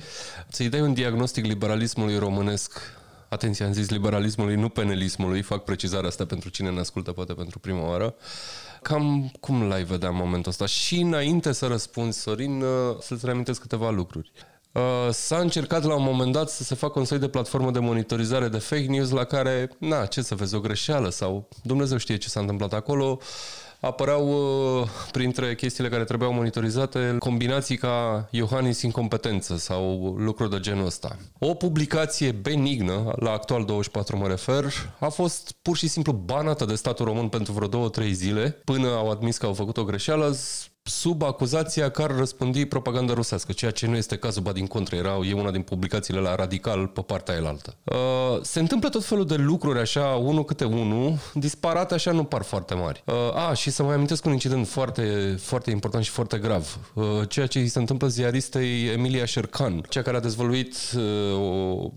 să-i 0.48 0.68
dai 0.68 0.80
un 0.80 0.94
diagnostic 0.94 1.44
liberalismului 1.44 2.18
românesc, 2.18 2.80
atenție, 3.28 3.64
am 3.64 3.72
zis 3.72 3.88
liberalismului, 3.88 4.54
nu 4.54 4.68
penelismului, 4.68 5.42
fac 5.42 5.64
precizarea 5.64 6.08
asta 6.08 6.26
pentru 6.26 6.48
cine 6.48 6.70
ne 6.70 6.80
ascultă 6.80 7.12
poate 7.12 7.32
pentru 7.32 7.58
prima 7.58 7.88
oară, 7.88 8.14
cam 8.82 9.32
cum 9.40 9.62
l-ai 9.62 9.84
vedea 9.84 10.08
în 10.08 10.16
momentul 10.16 10.50
ăsta? 10.50 10.66
Și 10.66 11.00
înainte 11.00 11.52
să 11.52 11.66
răspunzi, 11.66 12.20
Sorin, 12.20 12.62
uh, 12.62 12.96
să-ți 13.00 13.24
reamintesc 13.24 13.60
câteva 13.60 13.90
lucruri. 13.90 14.32
Uh, 14.72 15.08
s-a 15.10 15.38
încercat 15.38 15.84
la 15.84 15.94
un 15.94 16.02
moment 16.02 16.32
dat 16.32 16.50
să 16.50 16.62
se 16.62 16.74
facă 16.74 16.98
un 16.98 17.04
soi 17.04 17.18
de 17.18 17.28
platformă 17.28 17.70
de 17.70 17.78
monitorizare 17.78 18.48
de 18.48 18.58
fake 18.58 18.86
news 18.86 19.10
la 19.10 19.24
care, 19.24 19.70
na, 19.78 20.06
ce 20.06 20.22
să 20.22 20.34
vezi, 20.34 20.54
o 20.54 20.60
greșeală 20.60 21.10
sau 21.10 21.48
Dumnezeu 21.62 21.96
știe 21.96 22.16
ce 22.16 22.28
s-a 22.28 22.40
întâmplat 22.40 22.72
acolo, 22.72 23.20
apăreau 23.86 24.28
uh, 24.28 24.88
printre 25.12 25.54
chestiile 25.54 25.88
care 25.88 26.04
trebuiau 26.04 26.32
monitorizate 26.32 27.16
combinații 27.18 27.76
ca 27.76 28.28
Iohannis 28.30 28.82
incompetență 28.82 29.56
sau 29.56 30.14
lucruri 30.18 30.50
de 30.50 30.60
genul 30.60 30.86
ăsta. 30.86 31.16
O 31.38 31.54
publicație 31.54 32.32
benignă, 32.32 33.12
la 33.16 33.30
actual 33.30 33.64
24 33.64 34.16
mă 34.16 34.26
refer, 34.26 34.64
a 34.98 35.08
fost 35.08 35.52
pur 35.62 35.76
și 35.76 35.88
simplu 35.88 36.12
banată 36.12 36.64
de 36.64 36.74
statul 36.74 37.04
român 37.04 37.28
pentru 37.28 37.52
vreo 37.52 37.68
două, 37.68 37.88
trei 37.88 38.12
zile, 38.12 38.50
până 38.64 38.88
au 38.88 39.10
admis 39.10 39.38
că 39.38 39.46
au 39.46 39.52
făcut 39.52 39.76
o 39.76 39.84
greșeală, 39.84 40.36
sub 40.88 41.22
acuzația 41.22 41.90
că 41.90 42.02
ar 42.02 42.16
răspândi 42.16 42.64
propaganda 42.64 43.14
rusească, 43.14 43.52
ceea 43.52 43.70
ce 43.70 43.86
nu 43.86 43.96
este 43.96 44.16
cazul, 44.16 44.42
ba 44.42 44.52
din 44.52 44.66
contră, 44.66 44.96
era, 44.96 45.18
e 45.24 45.32
una 45.32 45.50
din 45.50 45.62
publicațiile 45.62 46.20
la 46.20 46.34
radical 46.34 46.86
pe 46.86 47.00
partea 47.00 47.34
elaltă. 47.34 47.76
Uh, 47.84 47.96
se 48.42 48.60
întâmplă 48.60 48.88
tot 48.88 49.04
felul 49.04 49.26
de 49.26 49.34
lucruri 49.34 49.78
așa, 49.78 50.04
unul 50.04 50.44
câte 50.44 50.64
unul, 50.64 51.18
disparate 51.34 51.94
așa 51.94 52.12
nu 52.12 52.24
par 52.24 52.42
foarte 52.42 52.74
mari. 52.74 53.02
Uh, 53.06 53.14
a, 53.48 53.54
și 53.54 53.70
să 53.70 53.82
mai 53.82 53.94
amintesc 53.94 54.24
un 54.24 54.32
incident 54.32 54.68
foarte, 54.68 55.36
foarte 55.40 55.70
important 55.70 56.04
și 56.04 56.10
foarte 56.10 56.38
grav. 56.38 56.78
Uh, 56.94 57.04
ceea 57.28 57.46
ce 57.46 57.58
îi 57.58 57.68
se 57.68 57.78
întâmplă 57.78 58.08
ziaristei 58.08 58.86
Emilia 58.86 59.24
Șercan, 59.24 59.86
cea 59.88 60.02
care 60.02 60.16
a 60.16 60.20
dezvăluit 60.20 60.76
uh, 60.96 61.38
o 61.38 61.90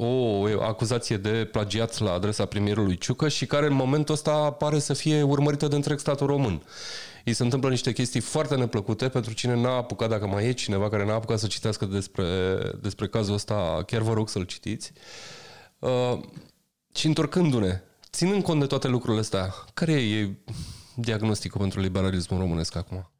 o 0.00 0.44
acuzație 0.62 1.16
de 1.16 1.48
plagiat 1.52 1.98
la 1.98 2.12
adresa 2.12 2.44
premierului 2.44 2.98
Ciucă 2.98 3.28
și 3.28 3.46
care 3.46 3.66
în 3.66 3.74
momentul 3.74 4.14
ăsta 4.14 4.50
pare 4.50 4.78
să 4.78 4.92
fie 4.92 5.22
urmărită 5.22 5.68
de 5.68 5.74
întreg 5.74 5.98
statul 5.98 6.26
român 6.26 6.62
îi 7.28 7.34
se 7.34 7.42
întâmplă 7.42 7.68
niște 7.68 7.92
chestii 7.92 8.20
foarte 8.20 8.56
neplăcute 8.56 9.08
pentru 9.08 9.32
cine 9.32 9.54
n-a 9.54 9.76
apucat, 9.76 10.08
dacă 10.08 10.26
mai 10.26 10.46
e 10.46 10.52
cineva 10.52 10.88
care 10.88 11.04
n-a 11.04 11.14
apucat 11.14 11.38
să 11.38 11.46
citească 11.46 11.84
despre, 11.84 12.56
despre 12.80 13.08
cazul 13.08 13.34
ăsta, 13.34 13.82
chiar 13.86 14.02
vă 14.02 14.12
rog 14.12 14.28
să-l 14.28 14.44
citiți. 14.44 14.92
Uh, 15.78 16.20
și 16.94 17.06
întorcându-ne, 17.06 17.82
ținând 18.10 18.42
cont 18.42 18.60
de 18.60 18.66
toate 18.66 18.88
lucrurile 18.88 19.20
astea, 19.20 19.54
care 19.74 19.92
e 19.92 20.36
diagnosticul 20.94 21.60
pentru 21.60 21.80
liberalismul 21.80 22.40
românesc 22.40 22.76
acum? 22.76 23.10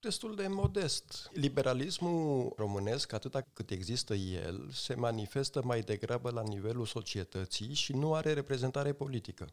destul 0.00 0.34
de 0.34 0.46
modest. 0.46 1.30
Liberalismul 1.32 2.52
românesc, 2.56 3.12
atâta 3.12 3.46
cât 3.52 3.70
există 3.70 4.14
el, 4.14 4.68
se 4.72 4.94
manifestă 4.94 5.62
mai 5.64 5.80
degrabă 5.80 6.30
la 6.30 6.42
nivelul 6.42 6.86
societății 6.86 7.74
și 7.74 7.92
nu 7.92 8.14
are 8.14 8.32
reprezentare 8.32 8.92
politică. 8.92 9.48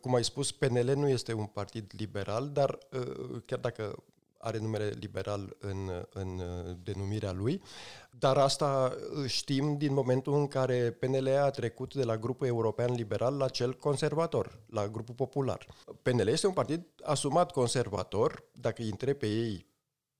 Cum 0.00 0.14
ai 0.14 0.24
spus, 0.24 0.52
PNL 0.52 0.92
nu 0.96 1.08
este 1.08 1.32
un 1.32 1.46
partid 1.46 1.92
liberal, 1.96 2.50
dar 2.52 2.78
uh, 2.92 3.42
chiar 3.44 3.58
dacă 3.58 4.02
are 4.42 4.58
numele 4.58 4.88
liberal 4.88 5.56
în, 5.58 6.06
în 6.12 6.38
uh, 6.38 6.76
denumirea 6.82 7.32
lui, 7.32 7.62
dar 8.10 8.36
asta 8.36 8.96
știm 9.26 9.76
din 9.76 9.92
momentul 9.92 10.34
în 10.34 10.46
care 10.46 10.90
PNL 10.90 11.28
a 11.28 11.50
trecut 11.50 11.94
de 11.94 12.04
la 12.04 12.16
grupul 12.16 12.46
european 12.46 12.94
liberal 12.94 13.36
la 13.36 13.48
cel 13.48 13.74
conservator, 13.74 14.60
la 14.66 14.88
grupul 14.88 15.14
popular. 15.14 15.66
PNL 16.02 16.28
este 16.28 16.46
un 16.46 16.52
partid 16.52 16.86
asumat 17.02 17.50
conservator, 17.50 18.44
dacă 18.52 18.82
îi 18.82 18.90
întreb 18.90 19.16
pe 19.16 19.26
ei, 19.26 19.66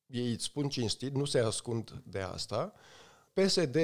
ei 0.07 0.33
îți 0.33 0.45
spun 0.45 0.69
cinstit, 0.69 1.15
nu 1.15 1.25
se 1.25 1.39
ascund 1.39 2.03
de 2.05 2.19
asta. 2.19 2.73
PSD 3.33 3.77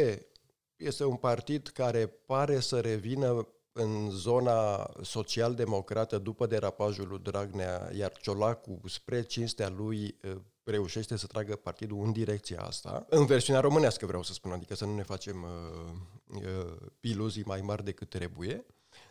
este 0.77 1.05
un 1.05 1.17
partid 1.17 1.67
care 1.67 2.07
pare 2.07 2.61
să 2.61 2.81
revină 2.81 3.49
în 3.79 4.11
zona 4.11 4.91
social-democrată 5.03 6.19
după 6.19 6.47
derapajul 6.47 7.09
lui 7.09 7.19
Dragnea, 7.19 7.91
iar 7.95 8.13
Ciolacu, 8.21 8.81
spre 8.85 9.23
cinstea 9.23 9.69
lui, 9.69 10.17
reușește 10.65 11.17
să 11.17 11.27
tragă 11.27 11.57
partidul 11.57 12.05
în 12.05 12.13
direcția 12.13 12.61
asta. 12.61 13.07
În 13.09 13.27
versiunea 13.27 13.61
românească 13.61 14.07
vreau 14.07 14.23
să 14.23 14.33
spun, 14.33 14.53
adică 14.53 14.75
să 14.75 14.85
nu 14.85 14.95
ne 14.95 15.03
facem 15.03 15.43
uh, 15.43 16.41
uh, 16.43 16.77
iluzii 17.01 17.43
mai 17.47 17.61
mari 17.61 17.85
decât 17.85 18.09
trebuie. 18.09 18.67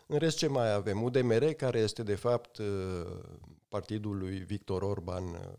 În 0.07 0.17
rest, 0.17 0.37
ce 0.37 0.47
mai 0.47 0.73
avem? 0.73 1.03
UDMR, 1.03 1.43
care 1.43 1.79
este 1.79 2.03
de 2.03 2.15
fapt 2.15 2.57
uh, 2.57 2.65
partidul 3.67 4.17
lui 4.17 4.37
Victor 4.37 4.81
Orban, 4.81 5.55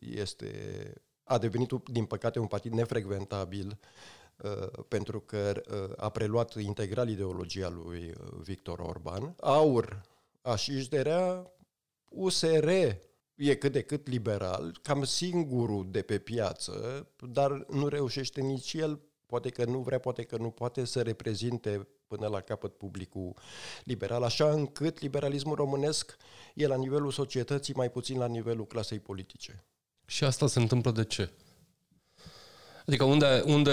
este, 0.00 0.92
a 1.24 1.38
devenit, 1.38 1.72
din 1.72 2.04
păcate, 2.04 2.38
un 2.38 2.46
partid 2.46 2.72
nefrecventabil 2.72 3.66
Uh, 3.68 4.25
pentru 4.88 5.20
că 5.20 5.62
uh, 5.70 5.92
a 5.96 6.08
preluat 6.08 6.54
integral 6.54 7.08
ideologia 7.08 7.68
lui 7.68 8.08
uh, 8.08 8.40
Victor 8.42 8.78
Orban. 8.78 9.34
Aur, 9.40 10.02
Așișderea, 10.46 11.52
USR 12.08 12.68
e 13.34 13.54
cât 13.54 13.72
de 13.72 13.82
cât 13.82 14.08
liberal, 14.08 14.78
cam 14.82 15.04
singurul 15.04 15.86
de 15.90 16.02
pe 16.02 16.18
piață, 16.18 17.06
dar 17.28 17.66
nu 17.68 17.88
reușește 17.88 18.40
nici 18.40 18.72
el, 18.72 19.00
poate 19.26 19.48
că 19.48 19.64
nu 19.64 19.78
vrea, 19.78 19.98
poate 19.98 20.22
că 20.22 20.36
nu 20.36 20.50
poate 20.50 20.84
să 20.84 21.02
reprezinte 21.02 21.88
până 22.06 22.26
la 22.26 22.40
capăt 22.40 22.76
publicul 22.76 23.34
liberal, 23.84 24.22
așa 24.22 24.50
încât 24.50 25.00
liberalismul 25.00 25.54
românesc 25.54 26.16
e 26.54 26.66
la 26.66 26.76
nivelul 26.76 27.10
societății, 27.10 27.74
mai 27.74 27.90
puțin 27.90 28.18
la 28.18 28.26
nivelul 28.26 28.66
clasei 28.66 28.98
politice. 28.98 29.64
Și 30.06 30.24
asta 30.24 30.46
se 30.46 30.58
întâmplă 30.58 30.90
de 30.90 31.04
ce? 31.04 31.30
Adică 32.86 33.04
unde, 33.04 33.42
unde, 33.46 33.72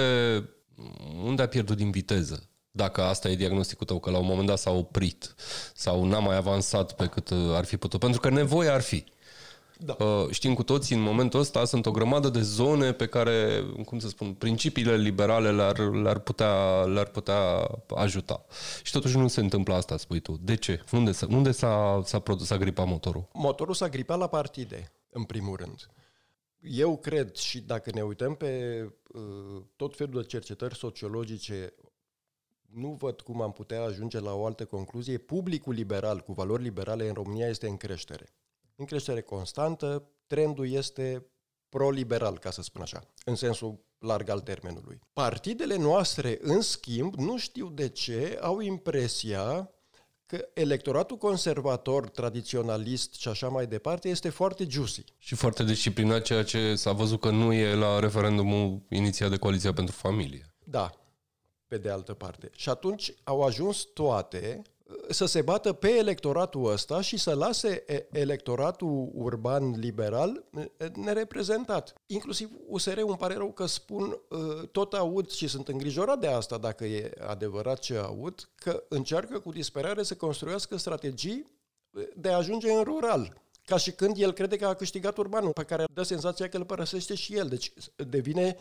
unde 1.24 1.42
a 1.42 1.48
pierdut 1.48 1.78
din 1.78 1.92
viteză? 1.92 2.50
Dacă 2.72 3.02
asta 3.02 3.30
e 3.30 3.36
diagnosticul 3.36 3.86
tău, 3.86 4.00
că 4.00 4.10
la 4.10 4.18
un 4.18 4.26
moment 4.26 4.48
dat 4.48 4.58
s-a 4.58 4.72
oprit 4.72 5.36
sau 5.74 6.06
n-a 6.06 6.20
mai 6.20 6.36
avansat 6.36 6.96
pe 6.96 7.06
cât 7.06 7.30
ar 7.54 7.66
fi 7.66 7.78
putut. 7.78 8.00
Pentru 8.00 8.20
că 8.20 8.30
nevoia 8.30 8.74
ar 8.74 8.82
fi. 8.82 9.04
Da. 9.78 9.96
Uh, 10.00 10.30
știm 10.30 10.54
cu 10.54 10.64
toții, 10.64 10.96
în 10.96 11.02
momentul 11.02 11.40
ăsta 11.40 11.66
sunt 11.66 11.86
o 11.86 11.92
grămadă 11.92 12.30
de 12.30 12.42
zone 12.42 12.92
pe 12.92 13.06
care, 13.06 13.64
cum 13.86 14.00
să 14.00 14.08
spun, 14.08 14.34
principiile 14.34 14.96
liberale 14.96 15.52
le-ar, 15.52 15.80
le-ar, 15.80 16.20
putea, 16.20 16.84
le-ar 16.84 17.08
putea 17.08 17.68
ajuta. 17.96 18.46
Și 18.84 18.92
totuși 18.92 19.18
nu 19.18 19.28
se 19.28 19.40
întâmplă 19.40 19.74
asta, 19.74 19.98
spui 19.98 20.20
tu. 20.20 20.40
De 20.42 20.56
ce? 20.56 20.84
Unde, 20.92 21.12
s-a, 21.12 21.28
unde 21.30 21.52
s-a, 21.52 22.02
s-a, 22.06 22.20
produs, 22.20 22.48
s-a 22.48 22.58
gripat 22.58 22.88
motorul? 22.88 23.28
Motorul 23.34 23.74
s-a 23.74 23.90
gripat 23.90 24.18
la 24.18 24.28
partide, 24.28 24.92
în 25.10 25.24
primul 25.24 25.56
rând. 25.56 25.88
Eu 26.64 26.98
cred 26.98 27.36
și 27.36 27.62
dacă 27.62 27.92
ne 27.94 28.04
uităm 28.04 28.36
pe 28.36 28.84
uh, 29.14 29.64
tot 29.76 29.96
felul 29.96 30.22
de 30.22 30.28
cercetări 30.28 30.76
sociologice, 30.76 31.74
nu 32.62 32.94
văd 32.94 33.22
cum 33.22 33.42
am 33.42 33.52
putea 33.52 33.82
ajunge 33.82 34.20
la 34.20 34.34
o 34.34 34.46
altă 34.46 34.66
concluzie. 34.66 35.18
Publicul 35.18 35.74
liberal 35.74 36.20
cu 36.20 36.34
valori 36.34 36.64
liberale 36.64 37.08
în 37.08 37.14
România 37.14 37.48
este 37.48 37.68
în 37.68 37.78
creștere 37.78 38.34
în 38.76 38.86
creștere 38.86 39.22
constantă, 39.22 40.12
trendul 40.28 40.70
este 40.70 41.26
pro-liberal, 41.70 42.40
ca 42.40 42.52
să 42.52 42.62
spun 42.62 42.82
așa, 42.82 43.08
în 43.26 43.36
sensul 43.36 43.86
larg 43.98 44.30
al 44.30 44.40
termenului. 44.40 45.00
Partidele 45.14 45.76
noastre, 45.76 46.38
în 46.42 46.62
schimb, 46.62 47.16
nu 47.16 47.38
știu 47.38 47.70
de 47.70 47.90
ce, 47.90 48.38
au 48.42 48.60
impresia 48.60 49.70
că 50.26 50.48
electoratul 50.54 51.18
conservator, 51.18 52.10
tradiționalist 52.10 53.14
și 53.14 53.28
așa 53.28 53.48
mai 53.48 53.68
departe 53.68 54.10
este 54.10 54.30
foarte 54.30 54.66
juicy. 54.70 55.04
Și 55.18 55.36
foarte 55.36 55.64
disciplinat, 55.64 56.22
ceea 56.22 56.44
ce 56.44 56.76
s-a 56.76 56.92
văzut 56.92 57.20
că 57.20 57.30
nu 57.30 57.54
e 57.54 57.74
la 57.74 58.00
referendumul 58.00 58.82
inițiat 58.90 59.30
de 59.30 59.38
Coaliția 59.38 59.74
pentru 59.74 59.96
Familie. 59.96 60.54
Da, 60.64 60.92
pe 61.68 61.78
de 61.78 61.90
altă 61.90 62.14
parte. 62.14 62.50
Și 62.56 62.70
atunci 62.70 63.14
au 63.24 63.42
ajuns 63.42 63.84
toate 63.94 64.62
să 65.10 65.26
se 65.26 65.42
bată 65.42 65.74
pe 65.74 65.90
electoratul 65.90 66.72
ăsta 66.72 67.02
și 67.02 67.18
să 67.18 67.34
lase 67.34 67.86
electoratul 68.12 69.10
urban 69.14 69.72
liberal 69.80 70.44
nereprezentat. 70.96 71.94
Inclusiv 72.06 72.50
USR 72.68 72.98
îmi 72.98 73.18
pare 73.18 73.34
rău 73.34 73.52
că 73.52 73.66
spun, 73.66 74.20
tot 74.72 74.94
aud 74.94 75.30
și 75.30 75.48
sunt 75.48 75.68
îngrijorat 75.68 76.20
de 76.20 76.28
asta, 76.28 76.58
dacă 76.58 76.86
e 76.86 77.12
adevărat 77.28 77.80
ce 77.80 77.96
aud, 77.96 78.50
că 78.56 78.84
încearcă 78.90 79.40
cu 79.40 79.52
disperare 79.52 80.04
să 80.04 80.16
construiască 80.16 80.78
strategii 80.78 81.52
de 82.16 82.30
a 82.30 82.38
ajunge 82.38 82.72
în 82.72 82.84
rural. 82.84 83.42
Ca 83.66 83.78
și 83.78 83.92
când 83.92 84.18
el 84.18 84.34
crede 84.34 84.56
că 84.56 84.66
a 84.66 84.74
câștigat 84.74 85.18
urbanul, 85.18 85.52
pe 85.52 85.64
care 85.64 85.86
dă 85.94 86.04
senzația 86.04 86.50
că 86.50 86.58
îl 86.58 86.66
părăsește 86.66 87.16
și 87.16 87.36
el. 87.36 87.48
Deci 87.48 87.74
devine 87.96 88.58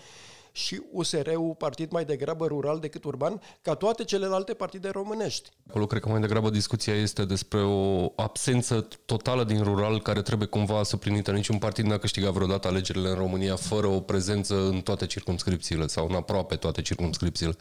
și 0.52 0.82
USR-ul 0.90 1.54
partid 1.58 1.90
mai 1.90 2.04
degrabă 2.04 2.46
rural 2.46 2.78
decât 2.78 3.04
urban, 3.04 3.40
ca 3.62 3.74
toate 3.74 4.04
celelalte 4.04 4.54
partide 4.54 4.88
românești. 4.88 5.48
Acolo 5.68 5.86
cred 5.86 6.02
că 6.02 6.08
mai 6.08 6.20
degrabă 6.20 6.50
discuția 6.50 6.94
este 6.94 7.24
despre 7.24 7.62
o 7.62 8.12
absență 8.16 8.88
totală 9.04 9.44
din 9.44 9.62
rural 9.62 10.02
care 10.02 10.22
trebuie 10.22 10.48
cumva 10.48 10.82
suplinită. 10.82 11.30
Niciun 11.30 11.58
partid 11.58 11.84
n-a 11.84 11.98
câștigat 11.98 12.32
vreodată 12.32 12.68
alegerile 12.68 13.08
în 13.08 13.14
România 13.14 13.56
fără 13.56 13.86
o 13.86 14.00
prezență 14.00 14.66
în 14.66 14.80
toate 14.80 15.06
circumscripțiile 15.06 15.86
sau 15.86 16.06
în 16.08 16.14
aproape 16.14 16.56
toate 16.56 16.82
circumscripțiile. 16.82 17.56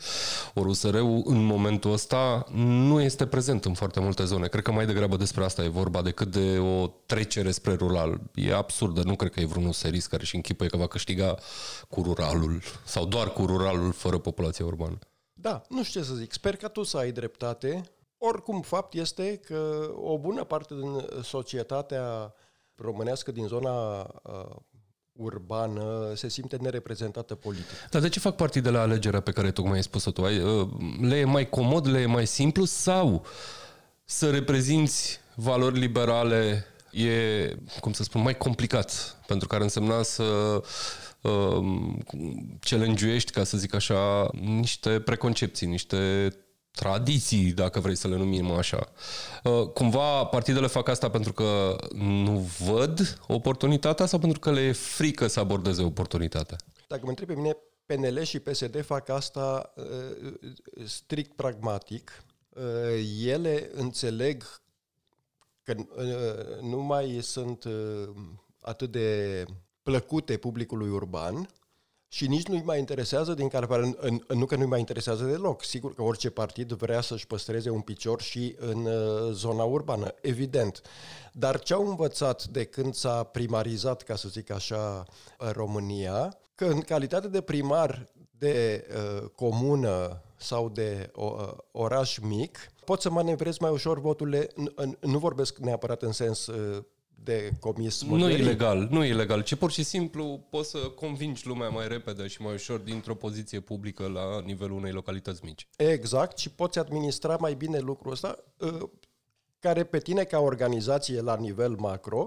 Ori 0.54 0.68
USR-ul 0.68 1.22
în 1.26 1.44
momentul 1.44 1.92
ăsta 1.92 2.46
nu 2.54 3.02
este 3.02 3.26
prezent 3.26 3.66
în 3.66 3.74
foarte 3.74 4.00
multe 4.00 4.26
zone. 4.26 4.48
Cred 4.48 4.64
că 4.64 4.72
mai 4.72 4.86
degrabă 4.86 5.18
despre 5.18 5.44
asta 5.44 5.64
e 5.64 5.68
vorba 5.68 6.02
decât 6.02 6.32
de 6.32 6.58
o 6.58 6.88
trecere 7.06 7.52
spre 7.52 7.74
rural. 7.74 8.22
E 8.36 8.54
absurdă, 8.54 9.02
nu 9.04 9.16
cred 9.16 9.32
că 9.32 9.40
e 9.40 9.46
vreun 9.46 9.66
userist 9.66 10.08
care 10.08 10.24
și 10.24 10.36
închipă 10.36 10.66
că 10.66 10.78
va 10.78 10.88
câștiga 10.88 11.36
cu 11.90 12.02
ruralul 12.02 12.62
sau 12.86 13.06
doar 13.06 13.34
cu 13.34 13.46
ruralul 13.46 13.92
fără 13.92 14.18
populație 14.18 14.66
urbană. 14.66 15.00
Da, 15.34 15.62
nu 15.70 15.84
știu 15.84 16.02
ce 16.02 16.08
să 16.08 16.14
zic. 16.14 16.34
Sper 16.34 16.56
că 16.56 16.68
tu 16.68 16.84
să 16.84 16.98
ai 16.98 17.12
dreptate. 17.12 17.84
Oricum, 18.18 18.62
fapt 18.62 18.94
este 18.94 19.38
că 19.38 19.92
o 19.96 20.18
bună 20.18 20.44
parte 20.44 20.74
din 20.74 21.06
societatea 21.24 22.34
românească 22.76 23.32
din 23.32 23.48
zona 23.48 24.00
uh, 24.02 24.56
urbană 25.12 26.12
se 26.16 26.28
simte 26.28 26.58
nereprezentată 26.62 27.36
politic. 27.36 27.90
Dar 27.90 28.02
de 28.02 28.10
ce 28.10 28.20
fac 28.20 28.36
partidele 28.36 28.78
alegerea 28.78 29.20
pe 29.20 29.32
care 29.32 29.52
tocmai 29.52 29.76
ai 29.76 29.84
spus-o 29.84 30.12
tu? 30.12 30.22
Uh, 30.22 30.68
le 31.02 31.16
e 31.16 31.24
mai 31.24 31.50
comod, 31.50 31.88
le 31.88 32.00
e 32.00 32.06
mai 32.06 32.28
simplu 32.28 32.66
sau 32.66 33.26
să 34.06 34.30
reprezinți 34.30 35.20
valori 35.36 35.80
liberale 35.80 36.66
e, 36.92 37.56
cum 37.80 37.94
să 37.94 38.04
spun, 38.04 38.22
mai 38.22 38.38
complicat, 38.38 39.18
pentru 39.28 39.48
că 39.48 39.56
ar 39.56 39.62
însemna 39.62 40.04
să 40.04 40.24
uh, 41.22 41.96
challenge 42.60 43.18
ca 43.20 43.44
să 43.44 43.58
zic 43.58 43.74
așa, 43.74 44.30
niște 44.34 45.00
preconcepții, 45.00 45.68
niște 45.68 46.30
tradiții, 46.72 47.52
dacă 47.52 47.80
vrei 47.80 47.96
să 47.96 48.08
le 48.08 48.16
numim 48.16 48.52
așa. 48.52 48.92
Uh, 49.44 49.68
cumva 49.68 50.26
partidele 50.26 50.68
fac 50.68 50.88
asta 50.88 51.10
pentru 51.10 51.34
că 51.34 51.76
nu 51.94 52.50
văd 52.60 53.20
oportunitatea 53.28 54.06
sau 54.06 54.20
pentru 54.20 54.40
că 54.40 54.52
le 54.52 54.62
e 54.62 54.72
frică 54.72 55.28
să 55.28 55.40
abordeze 55.40 55.84
oportunitatea? 55.84 56.58
Dacă 56.88 57.02
mă 57.04 57.10
întreb 57.10 57.28
pe 57.28 57.36
mine, 57.36 57.58
PNL 57.86 58.22
și 58.22 58.40
PSD 58.40 58.84
fac 58.86 59.10
asta 59.10 59.74
uh, 59.76 60.34
strict 60.86 61.36
pragmatic. 61.36 62.24
Uh, 62.50 63.24
ele 63.26 63.70
înțeleg 63.74 64.62
că 65.64 65.74
uh, 65.78 66.62
nu 66.62 66.82
mai 66.82 67.20
sunt 67.22 67.64
uh, 67.64 68.10
atât 68.62 68.92
de 68.92 69.46
plăcute 69.84 70.38
publicului 70.38 70.90
urban 70.90 71.50
și 72.08 72.28
nici 72.28 72.48
nu-i 72.48 72.62
mai 72.66 72.80
interesează 72.80 73.34
din 73.34 73.48
care 73.48 73.96
nu 74.28 74.46
că 74.46 74.56
nu-i 74.56 74.66
mai 74.66 74.80
interesează 74.80 75.24
deloc. 75.24 75.64
Sigur 75.64 75.94
că 75.94 76.02
orice 76.02 76.30
partid 76.30 76.72
vrea 76.72 77.02
să-și 77.02 77.28
păstreze 77.28 77.70
un 77.70 77.82
picior 77.82 78.22
și 78.22 78.56
în 78.60 78.86
uh, 78.86 79.32
zona 79.32 79.64
urbană, 79.64 80.14
evident. 80.22 80.82
Dar 81.32 81.60
ce 81.60 81.74
au 81.74 81.88
învățat 81.88 82.44
de 82.46 82.64
când 82.64 82.94
s-a 82.94 83.24
primarizat, 83.24 84.02
ca 84.02 84.16
să 84.16 84.30
zic 84.30 84.52
așa, 84.52 85.06
România, 85.38 86.38
că 86.56 86.66
în 86.66 86.82
calitate 86.82 87.28
de 87.28 87.42
primar 87.42 88.12
de 88.42 88.88
uh, 88.90 89.30
comună 89.36 90.22
sau 90.36 90.70
de 90.70 91.12
uh, 91.16 91.52
oraș 91.72 92.18
mic, 92.18 92.58
poți 92.86 93.02
să 93.02 93.10
manevrezi 93.10 93.62
mai 93.62 93.72
ușor 93.72 94.00
voturile, 94.00 94.50
nu, 94.56 94.96
nu 95.00 95.18
vorbesc 95.18 95.58
neapărat 95.58 96.02
în 96.02 96.12
sens 96.12 96.48
uh, 96.48 96.84
de 97.24 97.52
comis 97.60 98.04
Nu 98.04 98.30
e 98.30 98.38
ilegal, 98.38 98.88
nu 98.92 99.04
e 99.04 99.08
ilegal, 99.08 99.44
ci 99.44 99.56
pur 99.56 99.72
și 99.72 99.84
simplu 99.84 100.46
poți 100.50 100.70
să 100.70 100.78
convingi 100.78 101.48
lumea 101.48 101.70
mai 101.70 101.88
repede 101.88 102.28
și 102.28 102.42
mai 102.42 102.54
ușor 102.54 102.80
dintr-o 102.80 103.16
poziție 103.16 103.60
publică 103.60 104.08
la 104.08 104.42
nivelul 104.46 104.78
unei 104.78 104.92
localități 104.92 105.42
mici. 105.44 105.68
Exact, 105.78 106.38
și 106.38 106.50
poți 106.50 106.80
administra 106.80 107.38
mai 107.40 107.54
bine 107.54 107.80
lucrul 107.80 108.12
ăsta, 108.12 108.36
uh, 108.58 108.90
care 109.60 109.84
pe 109.84 109.98
tine 109.98 110.24
ca 110.24 110.40
organizație 110.40 111.22
la 111.22 111.36
nivel 111.36 111.76
macro 111.76 112.26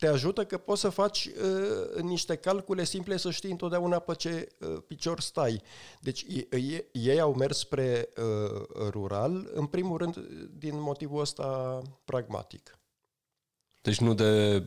te 0.00 0.06
ajută 0.06 0.44
că 0.44 0.58
poți 0.58 0.80
să 0.80 0.88
faci 0.88 1.24
uh, 1.26 2.02
niște 2.02 2.36
calcule 2.36 2.84
simple 2.84 3.16
să 3.16 3.30
știi 3.30 3.50
întotdeauna 3.50 3.98
pe 3.98 4.14
ce 4.14 4.48
uh, 4.58 4.76
picior 4.86 5.20
stai. 5.20 5.62
Deci 6.00 6.26
ei, 6.50 6.84
ei 6.92 7.20
au 7.20 7.34
mers 7.34 7.58
spre 7.58 8.08
uh, 8.16 8.62
rural, 8.90 9.50
în 9.52 9.66
primul 9.66 9.98
rând 9.98 10.16
din 10.58 10.80
motivul 10.80 11.20
ăsta 11.20 11.78
pragmatic. 12.04 12.79
Deci 13.82 13.98
nu 13.98 14.14
de, 14.14 14.62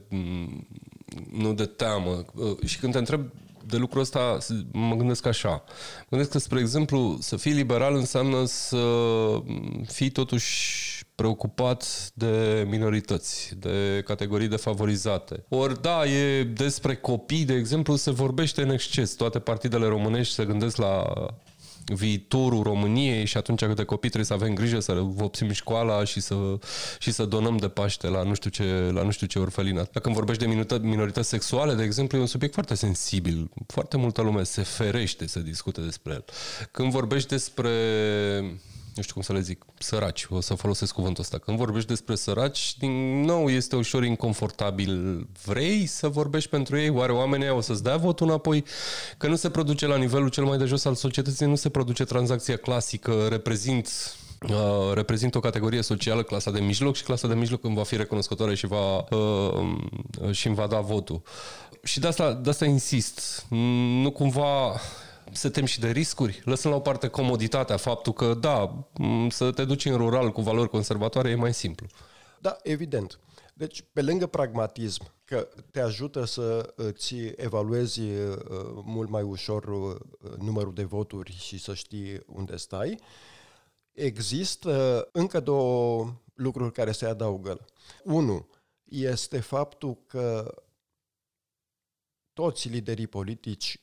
nu 1.32 1.54
de 1.54 1.65
teamă. 1.65 2.26
Și 2.65 2.80
când 2.80 2.91
te 2.93 2.97
întreb 2.97 3.32
de 3.65 3.78
lucrul 3.78 4.02
ăsta, 4.02 4.38
mă 4.71 4.95
gândesc 4.95 5.26
așa. 5.26 5.63
Mă 5.99 6.08
gândesc 6.10 6.32
că, 6.32 6.38
spre 6.38 6.60
exemplu, 6.60 7.17
să 7.19 7.36
fii 7.36 7.52
liberal 7.52 7.95
înseamnă 7.95 8.45
să 8.45 8.78
fii 9.86 10.10
totuși 10.10 10.82
preocupat 11.15 12.12
de 12.13 12.65
minorități, 12.69 13.56
de 13.60 14.02
categorii 14.06 14.47
defavorizate. 14.47 15.45
Ori 15.49 15.82
da, 15.82 16.06
e 16.06 16.43
despre 16.43 16.95
copii, 16.95 17.45
de 17.45 17.54
exemplu, 17.54 17.95
se 17.95 18.12
vorbește 18.12 18.62
în 18.62 18.69
exces. 18.69 19.13
Toate 19.13 19.39
partidele 19.39 19.88
românești 19.88 20.34
se 20.34 20.45
gândesc 20.45 20.76
la 20.76 21.13
viitorul 21.86 22.63
României 22.63 23.26
și 23.26 23.38
atunci 23.38 23.65
câte 23.65 23.84
copii 23.84 24.10
trebuie 24.10 24.38
să 24.38 24.43
avem 24.43 24.54
grijă 24.54 24.80
să 24.80 24.93
vopsim 24.93 25.52
școala 25.52 26.04
și 26.04 26.19
să, 26.19 26.36
și 27.00 27.12
să 27.12 27.26
donăm 27.26 27.58
de 27.58 27.67
Paște 27.67 28.08
la 28.08 28.24
nu 28.24 28.34
știu 28.34 28.50
ce, 28.50 28.89
la 28.93 29.04
nu 29.04 29.12
știu 29.12 29.28
ce 29.28 29.39
orfelinat. 29.39 29.91
Dacă 29.91 30.10
vorbești 30.10 30.41
de 30.41 30.48
minorități, 30.48 30.86
minorități 30.86 31.30
sexuale, 31.30 31.74
de 31.74 31.84
exemplu, 31.84 32.17
e 32.17 32.22
un 32.22 32.28
subiect 32.28 32.54
foarte 32.54 32.76
sensibil. 32.76 33.50
Foarte 33.67 33.98
multă 33.98 34.22
lume 34.22 34.43
se 34.43 34.62
ferește 34.62 35.28
să 35.28 35.39
discute 35.39 35.82
despre 35.82 36.13
el. 36.13 36.26
Când 36.72 36.91
vorbești 36.91 37.30
despre 37.30 37.69
nu 38.96 39.02
știu 39.02 39.14
cum 39.14 39.24
să 39.24 39.34
le 39.34 39.40
zic, 39.40 39.66
săraci, 39.78 40.26
o 40.30 40.42
să 40.42 40.54
folosesc 40.54 40.94
cuvântul 40.94 41.24
ăsta. 41.24 41.38
Când 41.38 41.58
vorbești 41.58 41.88
despre 41.88 42.16
săraci, 42.16 42.78
din 42.78 43.22
nou 43.22 43.50
este 43.50 43.76
ușor 43.76 44.04
inconfortabil. 44.04 45.28
Vrei 45.46 45.86
să 45.86 46.08
vorbești 46.08 46.50
pentru 46.50 46.78
ei? 46.78 46.90
Oare 46.90 47.12
oamenii 47.12 47.50
o 47.50 47.62
să-ți 47.62 47.84
dea 47.84 47.98
votul 47.98 48.28
înapoi? 48.28 48.64
Că 49.18 49.28
nu 49.28 49.36
se 49.36 49.50
produce 49.50 49.88
la 49.88 49.98
nivelul 49.98 50.30
cel 50.30 50.44
mai 50.44 50.58
de 50.58 50.66
jos 50.66 50.86
al 50.86 50.96
societății, 50.96 51.46
nu 51.46 51.56
se 51.56 51.70
produce 51.70 52.04
tranzacția 52.04 52.56
clasică, 52.56 53.28
reprezint 53.30 54.16
uh, 54.50 54.94
reprezintă 54.94 55.38
o 55.38 55.42
categorie 55.42 55.82
socială, 55.82 56.24
clasa 56.24 56.52
de 56.52 56.60
mijloc, 56.60 56.96
și 56.96 57.04
clasa 57.04 57.28
de 57.28 57.34
mijloc 57.34 57.64
îmi 57.64 57.76
va 57.76 57.84
fi 57.84 57.96
recunoscătoare 57.96 58.56
și, 58.56 58.68
va, 58.68 58.98
uh, 58.98 60.32
și 60.32 60.48
îmi 60.48 60.56
va 60.56 60.68
da 60.68 60.80
votul. 60.80 61.22
Și 61.84 62.00
de 62.00 62.08
asta, 62.08 62.34
de 62.34 62.50
asta 62.50 62.66
insist. 62.66 63.46
Nu 64.02 64.12
cumva 64.12 64.80
se 65.34 65.50
tem 65.50 65.65
și 65.65 65.80
de 65.80 65.91
riscuri, 65.91 66.41
lăsând 66.46 66.74
la 66.74 66.80
o 66.80 66.84
parte 66.84 67.08
comoditatea, 67.08 67.78
faptul 67.78 68.13
că, 68.13 68.34
da, 68.34 68.88
să 69.30 69.52
te 69.52 69.65
duci 69.65 69.86
în 69.86 69.98
rural 69.98 70.32
cu 70.32 70.41
valori 70.41 70.69
conservatoare 70.69 71.30
e 71.30 71.36
mai 71.36 71.54
simplu. 71.54 71.88
Da, 72.39 72.58
evident. 72.63 73.19
Deci, 73.54 73.84
pe 73.93 74.02
lângă 74.02 74.28
pragmatism, 74.28 75.13
că 75.26 75.48
te 75.72 75.80
ajută 75.80 76.26
să 76.26 76.74
îți 76.76 77.15
evaluezi 77.36 78.02
uh, 78.02 78.38
mult 78.84 79.10
mai 79.10 79.22
ușor 79.22 79.63
uh, 79.63 79.96
numărul 80.38 80.74
de 80.74 80.84
voturi 80.84 81.32
și 81.32 81.60
să 81.60 81.74
știi 81.74 82.24
unde 82.28 82.56
stai, 82.56 83.00
există 83.91 85.08
încă 85.12 85.39
două 85.39 86.13
lucruri 86.34 86.72
care 86.72 86.91
se 86.91 87.06
adaugă. 87.06 87.65
Unu, 88.04 88.48
este 88.84 89.39
faptul 89.39 89.98
că 90.06 90.56
toți 92.34 92.67
liderii 92.67 93.08
politici 93.08 93.82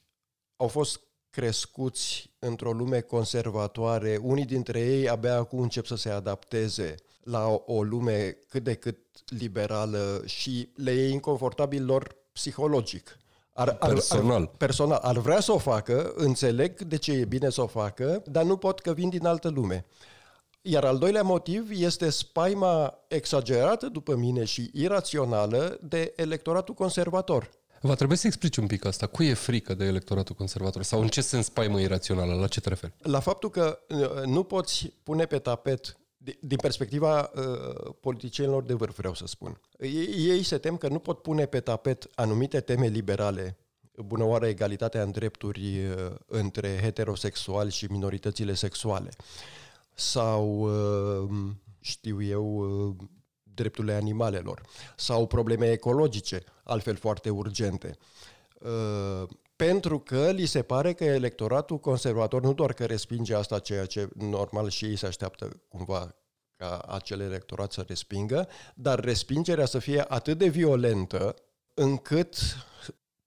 au 0.56 0.68
fost 0.68 1.00
crescuți 1.30 2.30
într-o 2.38 2.72
lume 2.72 3.00
conservatoare, 3.00 4.18
unii 4.22 4.44
dintre 4.44 4.80
ei 4.80 5.08
abia 5.08 5.36
acum 5.36 5.60
încep 5.60 5.86
să 5.86 5.96
se 5.96 6.08
adapteze 6.08 6.94
la 7.22 7.46
o, 7.46 7.62
o 7.66 7.82
lume 7.82 8.36
cât 8.48 8.62
de 8.62 8.74
cât 8.74 8.98
liberală 9.28 10.22
și 10.24 10.68
le 10.74 10.90
e 10.90 11.08
inconfortabil 11.08 11.84
lor 11.84 12.16
psihologic. 12.32 13.18
Ar, 13.52 13.76
ar, 13.80 13.92
personal. 13.92 14.40
Ar, 14.40 14.50
personal. 14.56 14.98
Ar 15.02 15.18
vrea 15.18 15.40
să 15.40 15.52
o 15.52 15.58
facă, 15.58 16.12
înțeleg 16.16 16.80
de 16.82 16.96
ce 16.96 17.12
e 17.12 17.24
bine 17.24 17.50
să 17.50 17.62
o 17.62 17.66
facă, 17.66 18.22
dar 18.26 18.44
nu 18.44 18.56
pot 18.56 18.80
că 18.80 18.92
vin 18.92 19.08
din 19.08 19.26
altă 19.26 19.48
lume. 19.48 19.86
Iar 20.62 20.84
al 20.84 20.98
doilea 20.98 21.22
motiv 21.22 21.70
este 21.70 22.10
spaima 22.10 22.98
exagerată, 23.08 23.86
după 23.86 24.14
mine, 24.14 24.44
și 24.44 24.70
irațională 24.72 25.78
de 25.82 26.12
electoratul 26.16 26.74
conservator. 26.74 27.50
Va 27.80 27.94
trebui 27.94 28.16
să 28.16 28.26
explici 28.26 28.56
un 28.56 28.66
pic 28.66 28.84
asta. 28.84 29.06
Cui 29.06 29.26
e 29.26 29.34
frică 29.34 29.74
de 29.74 29.84
electoratul 29.84 30.34
conservator? 30.34 30.82
Sau 30.82 31.00
în 31.00 31.08
ce 31.08 31.20
sens 31.20 31.44
spaimă 31.44 31.80
irațională? 31.80 32.34
La 32.34 32.46
ce 32.46 32.60
te 32.60 32.68
referi? 32.68 32.92
La 32.98 33.20
faptul 33.20 33.50
că 33.50 33.78
uh, 33.88 34.24
nu 34.24 34.42
poți 34.42 34.92
pune 35.02 35.24
pe 35.26 35.38
tapet 35.38 35.94
din 36.40 36.58
perspectiva 36.62 37.30
uh, 37.34 37.94
politicienilor 38.00 38.62
de 38.62 38.74
vârf, 38.74 38.96
vreau 38.96 39.14
să 39.14 39.26
spun. 39.26 39.60
Ei, 39.78 40.28
ei 40.28 40.42
se 40.42 40.58
tem 40.58 40.76
că 40.76 40.88
nu 40.88 40.98
pot 40.98 41.22
pune 41.22 41.46
pe 41.46 41.60
tapet 41.60 42.10
anumite 42.14 42.60
teme 42.60 42.86
liberale, 42.86 43.56
bună 43.96 44.24
oară 44.24 44.46
egalitatea 44.46 45.02
în 45.02 45.10
drepturi 45.10 45.86
uh, 45.86 46.14
între 46.26 46.78
heterosexuali 46.82 47.70
și 47.70 47.86
minoritățile 47.90 48.54
sexuale, 48.54 49.10
sau, 49.94 50.60
uh, 50.60 51.30
știu 51.80 52.22
eu, 52.22 52.56
uh, 52.56 52.94
drepturile 53.60 53.94
animalelor, 53.94 54.62
sau 54.96 55.26
probleme 55.26 55.70
ecologice, 55.70 56.42
altfel 56.64 56.96
foarte 56.96 57.30
urgente. 57.30 57.96
Uh, 58.58 59.28
pentru 59.56 59.98
că 59.98 60.30
li 60.30 60.46
se 60.46 60.62
pare 60.62 60.92
că 60.92 61.04
electoratul 61.04 61.78
conservator 61.78 62.42
nu 62.42 62.52
doar 62.52 62.72
că 62.72 62.84
respinge 62.84 63.34
asta, 63.34 63.58
ceea 63.58 63.86
ce 63.86 64.08
normal 64.16 64.68
și 64.68 64.84
ei 64.84 64.96
se 64.96 65.06
așteaptă 65.06 65.60
cumva 65.68 66.14
ca 66.56 66.78
acel 66.78 67.20
electorat 67.20 67.72
să 67.72 67.84
respingă, 67.86 68.48
dar 68.74 69.00
respingerea 69.00 69.64
să 69.64 69.78
fie 69.78 70.04
atât 70.08 70.38
de 70.38 70.48
violentă 70.48 71.34
încât 71.74 72.36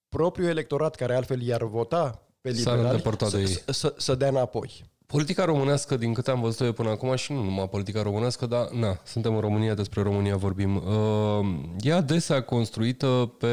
propriul 0.08 0.48
electorat 0.48 0.94
care 0.94 1.14
altfel 1.14 1.42
i-ar 1.42 1.64
vota 1.64 2.22
pe 2.40 2.50
liberali 2.50 3.02
să, 3.28 3.72
să, 3.72 3.94
să 3.96 4.14
dea 4.14 4.28
înapoi. 4.28 4.84
Politica 5.14 5.44
românească, 5.44 5.96
din 5.96 6.12
câte 6.12 6.30
am 6.30 6.40
văzut 6.40 6.66
eu 6.66 6.72
până 6.72 6.90
acum, 6.90 7.14
și 7.16 7.32
nu 7.32 7.42
numai 7.42 7.68
politica 7.68 8.02
românească, 8.02 8.46
dar 8.46 8.68
na, 8.68 9.00
suntem 9.04 9.34
în 9.34 9.40
România, 9.40 9.74
despre 9.74 10.02
România 10.02 10.36
vorbim, 10.36 10.76
uh, 10.76 11.46
e 11.80 11.92
adesea 11.92 12.42
construită 12.42 13.34
pe 13.38 13.46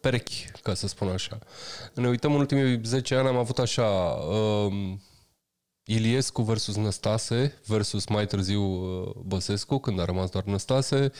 perechi, 0.00 0.50
ca 0.62 0.74
să 0.74 0.86
spun 0.86 1.08
așa. 1.08 1.38
Ne 1.94 2.08
uităm 2.08 2.32
în 2.32 2.38
ultimii 2.38 2.80
10 2.84 3.14
ani, 3.14 3.28
am 3.28 3.36
avut 3.36 3.58
așa 3.58 3.84
uh, 3.84 4.72
Iliescu 5.84 6.42
versus 6.42 6.76
Năstase 6.76 7.60
versus 7.66 8.06
mai 8.06 8.26
târziu 8.26 8.62
uh, 8.62 9.10
Băsescu, 9.24 9.78
când 9.78 10.00
a 10.00 10.04
rămas 10.04 10.30
doar 10.30 10.44
Năstase. 10.44 11.12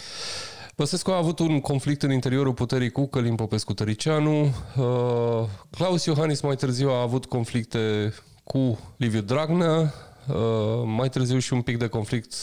Băsescu 0.77 1.11
a 1.11 1.17
avut 1.17 1.39
un 1.39 1.61
conflict 1.61 2.03
în 2.03 2.13
interiorul 2.13 2.55
puterii 2.55 2.91
cu 2.91 3.07
Călim 3.07 3.35
Popescu-Tăricianu. 3.35 4.41
Uh, 4.43 5.49
Claus 5.71 6.05
Iohannis 6.05 6.41
mai 6.41 6.57
târziu 6.57 6.91
a 6.91 7.01
avut 7.01 7.25
conflicte 7.25 8.13
cu 8.45 8.79
Liviu 8.97 9.21
Dragnea, 9.21 9.95
uh, 10.29 10.83
mai 10.85 11.09
târziu 11.09 11.39
și 11.39 11.53
un 11.53 11.63
pic 11.63 11.79
de 11.79 11.87
conflict 11.87 12.35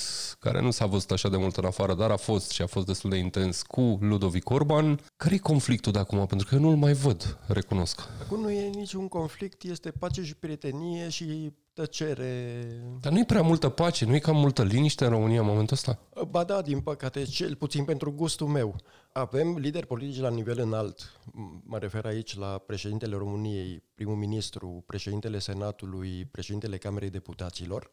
care 0.46 0.62
nu 0.62 0.72
s-a 0.72 0.86
văzut 0.86 1.12
așa 1.12 1.30
de 1.30 1.38
mult 1.38 1.58
în 1.58 1.66
afară, 1.66 1.94
dar 1.94 2.12
a 2.12 2.16
fost 2.16 2.52
și 2.52 2.62
a 2.62 2.66
fost 2.66 2.86
destul 2.86 3.10
de 3.10 3.16
intens 3.16 3.62
cu 3.62 3.98
Ludovic 4.02 4.50
Orban. 4.50 5.00
Care 5.18 5.36
e 5.36 5.38
conflictul 5.38 5.92
de 5.92 6.00
acum? 6.00 6.26
Pentru 6.26 6.48
că 6.48 6.56
eu 6.56 6.62
nu-l 6.62 6.76
mai 6.76 6.94
văd, 6.94 7.38
recunosc. 7.48 8.02
Acum 8.22 8.42
nu 8.42 8.52
e 8.52 8.70
niciun 8.70 9.08
conflict, 9.08 9.64
este 9.64 9.92
pace 9.92 10.24
și 10.24 10.36
prietenie 10.36 11.10
și 11.10 11.54
tăcere. 11.74 12.64
Dar 13.00 13.12
nu 13.12 13.20
e 13.20 13.26
prea 13.26 13.42
multă 13.42 13.70
pace, 13.70 14.06
nu 14.06 14.16
e 14.16 14.20
cam 14.20 14.36
multă 14.36 14.64
liniște 14.64 15.06
în 15.06 15.12
România 15.12 15.40
în 15.40 15.46
momentul 15.46 15.76
ăsta? 15.76 16.00
Ba 16.30 16.44
da, 16.44 16.62
din 16.62 16.80
păcate, 16.80 17.24
cel 17.24 17.56
puțin 17.56 17.84
pentru 17.84 18.12
gustul 18.12 18.48
meu. 18.48 18.76
Avem 19.12 19.58
lideri 19.58 19.88
politici 19.88 20.20
la 20.20 20.30
nivel 20.30 20.60
înalt. 20.60 21.20
Mă 21.64 21.78
refer 21.78 22.06
aici 22.06 22.38
la 22.38 22.58
președintele 22.66 23.16
României, 23.16 23.84
primul 23.96 24.16
ministru, 24.16 24.84
președintele 24.88 25.40
Senatului, 25.40 26.28
președintele 26.32 26.78
Camerei 26.78 27.10
Deputaților, 27.10 27.90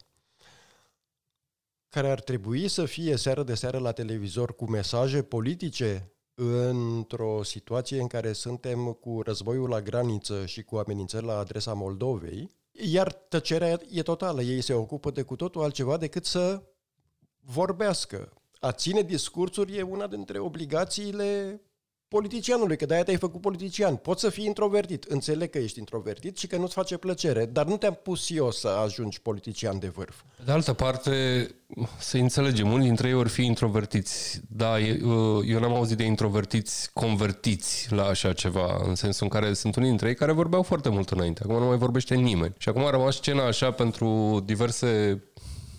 care 1.88 2.10
ar 2.10 2.20
trebui 2.20 2.68
să 2.68 2.84
fie 2.84 3.16
seară 3.16 3.42
de 3.42 3.54
seară 3.54 3.78
la 3.78 3.92
televizor 3.92 4.54
cu 4.56 4.70
mesaje 4.70 5.22
politice 5.22 6.12
într-o 6.34 7.42
situație 7.42 8.00
în 8.00 8.06
care 8.06 8.32
suntem 8.32 8.92
cu 8.92 9.22
războiul 9.22 9.68
la 9.68 9.80
graniță 9.80 10.46
și 10.46 10.62
cu 10.62 10.76
amenințări 10.76 11.24
la 11.24 11.38
adresa 11.38 11.72
Moldovei, 11.72 12.50
iar 12.72 13.12
tăcerea 13.12 13.80
e 13.90 14.02
totală. 14.02 14.42
Ei 14.42 14.60
se 14.60 14.72
ocupă 14.72 15.10
de 15.10 15.22
cu 15.22 15.36
totul 15.36 15.62
altceva 15.62 15.96
decât 15.96 16.24
să 16.24 16.62
vorbească. 17.40 18.32
A 18.60 18.72
ține 18.72 19.02
discursuri 19.02 19.76
e 19.76 19.82
una 19.82 20.06
dintre 20.06 20.38
obligațiile 20.38 21.60
politicianului, 22.08 22.76
că 22.76 22.86
de-aia 22.86 23.02
te-ai 23.02 23.16
făcut 23.16 23.40
politician. 23.40 23.96
Poți 23.96 24.20
să 24.20 24.30
fii 24.30 24.44
introvertit, 24.44 25.04
înțeleg 25.04 25.50
că 25.50 25.58
ești 25.58 25.78
introvertit 25.78 26.36
și 26.36 26.46
că 26.46 26.56
nu-ți 26.56 26.74
face 26.74 26.96
plăcere, 26.96 27.46
dar 27.46 27.66
nu 27.66 27.76
te-am 27.76 27.98
pus 28.02 28.30
eu 28.30 28.50
să 28.50 28.68
ajungi 28.68 29.20
politician 29.20 29.78
de 29.78 29.88
vârf. 29.88 30.14
De 30.44 30.52
altă 30.52 30.72
parte, 30.72 31.10
să 31.98 32.16
înțelegem, 32.16 32.72
unii 32.72 32.86
dintre 32.86 33.08
ei 33.08 33.14
vor 33.14 33.28
fi 33.28 33.44
introvertiți. 33.44 34.40
Da, 34.48 34.74
uh, 34.76 35.44
eu 35.46 35.60
n-am 35.60 35.74
auzit 35.74 35.96
de 35.96 36.04
introvertiți 36.04 36.92
convertiți 36.92 37.92
la 37.92 38.04
așa 38.04 38.32
ceva, 38.32 38.80
în 38.84 38.94
sensul 38.94 39.28
în 39.32 39.40
care 39.40 39.52
sunt 39.52 39.76
unii 39.76 39.88
dintre 39.88 40.08
ei 40.08 40.14
care 40.14 40.32
vorbeau 40.32 40.62
foarte 40.62 40.88
mult 40.88 41.10
înainte. 41.10 41.40
Acum 41.42 41.58
nu 41.58 41.66
mai 41.66 41.76
vorbește 41.76 42.14
nimeni. 42.14 42.54
Și 42.58 42.68
acum 42.68 42.84
a 42.84 42.90
rămas 42.90 43.16
scena 43.16 43.46
așa 43.46 43.70
pentru 43.70 44.40
diverse, 44.44 45.22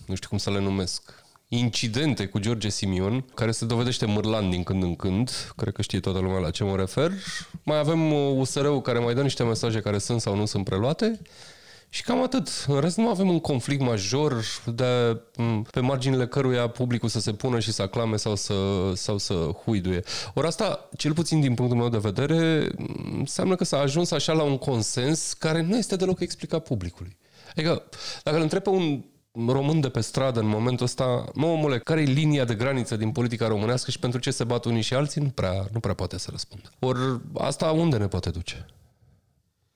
nu 0.05 0.15
știu 0.15 0.29
cum 0.29 0.37
să 0.37 0.51
le 0.51 0.59
numesc, 0.59 1.18
incidente 1.49 2.25
cu 2.25 2.39
George 2.39 2.69
Simion, 2.69 3.25
care 3.33 3.51
se 3.51 3.65
dovedește 3.65 4.05
mârlan 4.05 4.49
din 4.49 4.63
când 4.63 4.83
în 4.83 4.95
când, 4.95 5.53
cred 5.55 5.73
că 5.73 5.81
știe 5.81 5.99
toată 5.99 6.19
lumea 6.19 6.39
la 6.39 6.49
ce 6.49 6.63
mă 6.63 6.75
refer. 6.75 7.11
Mai 7.63 7.77
avem 7.77 8.11
USR-ul 8.11 8.81
care 8.81 8.99
mai 8.99 9.13
dă 9.13 9.21
niște 9.21 9.43
mesaje 9.43 9.79
care 9.79 9.97
sunt 9.97 10.21
sau 10.21 10.35
nu 10.35 10.45
sunt 10.45 10.63
preluate. 10.63 11.21
Și 11.91 12.03
cam 12.03 12.23
atât. 12.23 12.65
În 12.67 12.79
rest 12.79 12.97
nu 12.97 13.09
avem 13.09 13.29
un 13.29 13.39
conflict 13.39 13.81
major 13.81 14.43
de, 14.65 15.21
pe 15.71 15.79
marginile 15.79 16.27
căruia 16.27 16.67
publicul 16.67 17.09
să 17.09 17.19
se 17.19 17.33
pună 17.33 17.59
și 17.59 17.71
să 17.71 17.81
aclame 17.81 18.15
sau 18.15 18.35
să, 18.35 18.53
sau 18.95 19.17
să 19.17 19.33
huiduie. 19.33 20.03
Ori 20.33 20.47
asta, 20.47 20.89
cel 20.97 21.13
puțin 21.13 21.39
din 21.39 21.53
punctul 21.53 21.77
meu 21.77 21.89
de 21.89 21.97
vedere, 21.97 22.71
înseamnă 23.17 23.55
că 23.55 23.63
s-a 23.63 23.79
ajuns 23.79 24.11
așa 24.11 24.33
la 24.33 24.43
un 24.43 24.57
consens 24.57 25.33
care 25.33 25.61
nu 25.61 25.77
este 25.77 25.95
deloc 25.95 26.19
explicat 26.19 26.63
publicului. 26.63 27.17
Adică, 27.49 27.83
dacă 28.23 28.37
îl 28.37 28.43
întreb 28.43 28.63
pe 28.63 28.69
un 28.69 29.03
român 29.47 29.79
de 29.79 29.89
pe 29.89 29.99
stradă 29.99 30.39
în 30.39 30.47
momentul 30.47 30.85
ăsta, 30.85 31.25
mă 31.33 31.45
omule, 31.45 31.79
care 31.79 32.01
e 32.01 32.03
linia 32.03 32.45
de 32.45 32.55
graniță 32.55 32.95
din 32.95 33.11
politica 33.11 33.47
românească 33.47 33.91
și 33.91 33.99
pentru 33.99 34.19
ce 34.19 34.31
se 34.31 34.43
bat 34.43 34.65
unii 34.65 34.81
și 34.81 34.93
alții, 34.93 35.21
nu 35.21 35.29
prea, 35.29 35.67
nu 35.71 35.79
prea 35.79 35.93
poate 35.93 36.17
să 36.17 36.27
răspundă. 36.31 36.69
Ori 36.79 37.21
asta 37.33 37.71
unde 37.71 37.97
ne 37.97 38.07
poate 38.07 38.29
duce? 38.29 38.65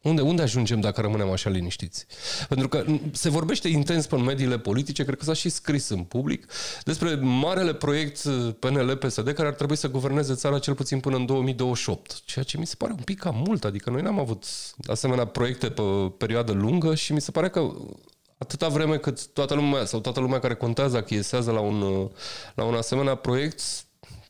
Unde, 0.03 0.21
unde 0.21 0.41
ajungem 0.41 0.79
dacă 0.79 1.01
rămânem 1.01 1.29
așa 1.29 1.49
liniștiți? 1.49 2.05
Pentru 2.47 2.67
că 2.67 2.85
se 3.11 3.29
vorbește 3.29 3.67
intens 3.67 4.05
pe 4.05 4.15
mediile 4.15 4.59
politice, 4.59 5.03
cred 5.03 5.17
că 5.17 5.23
s-a 5.23 5.33
și 5.33 5.49
scris 5.49 5.89
în 5.89 6.03
public, 6.03 6.45
despre 6.83 7.15
marele 7.15 7.73
proiect 7.73 8.21
PNL-PSD 8.59 9.31
care 9.31 9.47
ar 9.47 9.53
trebui 9.53 9.75
să 9.75 9.89
guverneze 9.89 10.33
țara 10.33 10.59
cel 10.59 10.73
puțin 10.73 10.99
până 10.99 11.15
în 11.15 11.25
2028. 11.25 12.21
Ceea 12.25 12.45
ce 12.45 12.57
mi 12.57 12.65
se 12.65 12.75
pare 12.77 12.91
un 12.91 13.03
pic 13.03 13.19
cam 13.19 13.43
mult, 13.47 13.63
adică 13.63 13.89
noi 13.89 14.01
n-am 14.01 14.19
avut 14.19 14.45
asemenea 14.87 15.25
proiecte 15.25 15.69
pe 15.69 15.81
perioadă 16.17 16.51
lungă 16.51 16.95
și 16.95 17.13
mi 17.13 17.21
se 17.21 17.31
pare 17.31 17.49
că 17.49 17.71
atâta 18.43 18.67
vreme 18.67 18.97
cât 18.97 19.27
toată 19.27 19.53
lumea 19.53 19.85
sau 19.85 19.99
toată 19.99 20.19
lumea 20.19 20.39
care 20.39 20.55
contează 20.55 20.97
achiesează 20.97 21.51
la 21.51 21.59
un, 21.59 22.09
la 22.55 22.63
un 22.63 22.73
asemenea 22.73 23.15
proiect, 23.15 23.61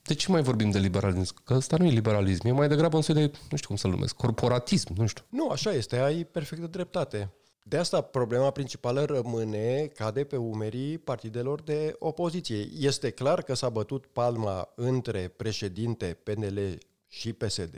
de 0.02 0.14
ce 0.14 0.32
mai 0.32 0.42
vorbim 0.42 0.72
de 0.72 0.80
liberalism? 0.80 1.36
Că 1.44 1.54
ăsta 1.54 1.78
nu 1.78 1.86
e 1.86 1.90
liberalism, 1.90 2.48
e 2.48 2.52
mai 2.52 2.68
degrabă 2.68 2.96
un 2.96 3.02
soi 3.02 3.16
de, 3.16 3.32
nu 3.50 3.58
știu 3.58 3.68
cum 3.68 3.76
să-l 3.76 3.92
numesc, 3.92 4.16
corporatism, 4.16 4.94
nu 4.98 5.06
știu. 5.06 5.24
Nu, 5.30 5.50
așa 5.50 5.72
este, 5.72 5.98
ai 5.98 6.24
perfectă 6.24 6.68
dreptate. 6.68 7.34
De 7.66 7.78
asta 7.78 8.02
problema 8.02 8.52
principală 8.52 9.04
rămâne, 9.04 9.92
cade 9.96 10.24
pe 10.24 10.36
umerii 10.36 10.98
partidelor 10.98 11.62
de 11.62 11.96
opoziție. 12.00 12.68
Este 12.80 13.10
clar 13.10 13.42
că 13.42 13.54
s-a 13.54 13.70
bătut 13.70 14.06
palma 14.06 14.70
între 14.76 15.34
președinte 15.36 16.18
PNL 16.24 16.78
și 17.08 17.34
PSD. 17.34 17.76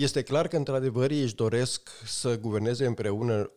Este 0.00 0.22
clar 0.22 0.48
că, 0.48 0.56
într-adevăr, 0.56 1.10
ei 1.10 1.22
își 1.22 1.34
doresc 1.34 1.90
să 2.04 2.38
guverneze 2.38 2.86
împreună 2.86 3.52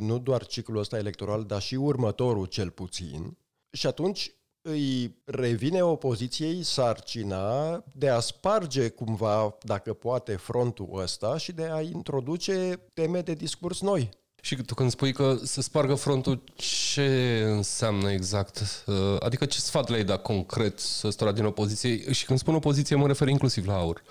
nu 0.00 0.18
doar 0.18 0.46
ciclul 0.46 0.78
ăsta 0.78 0.98
electoral, 0.98 1.44
dar 1.44 1.60
și 1.60 1.74
următorul 1.74 2.46
cel 2.46 2.70
puțin. 2.70 3.38
Și 3.70 3.86
atunci 3.86 4.34
îi 4.68 5.22
revine 5.24 5.82
opoziției 5.82 6.62
sarcina 6.62 7.84
de 7.94 8.08
a 8.08 8.20
sparge 8.20 8.88
cumva, 8.88 9.56
dacă 9.62 9.92
poate, 9.92 10.36
frontul 10.36 10.88
ăsta 10.92 11.36
și 11.36 11.52
de 11.52 11.64
a 11.64 11.80
introduce 11.80 12.80
teme 12.94 13.20
de 13.20 13.34
discurs 13.34 13.80
noi. 13.80 14.10
Și 14.40 14.56
tu 14.56 14.74
când 14.74 14.90
spui 14.90 15.12
că 15.12 15.38
se 15.42 15.60
spargă 15.60 15.94
frontul, 15.94 16.42
ce 16.54 17.42
înseamnă 17.46 18.10
exact? 18.10 18.84
Uh, 18.86 19.16
adică 19.18 19.44
ce 19.44 19.60
sfat 19.60 19.88
le-ai 19.88 20.04
dat 20.04 20.22
concret 20.22 20.78
să 20.78 21.32
din 21.34 21.44
opoziție? 21.44 22.12
Și 22.12 22.24
când 22.24 22.38
spun 22.38 22.54
opoziție, 22.54 22.96
mă 22.96 23.06
refer 23.06 23.28
inclusiv 23.28 23.66
la 23.66 23.76
aur. 23.76 24.02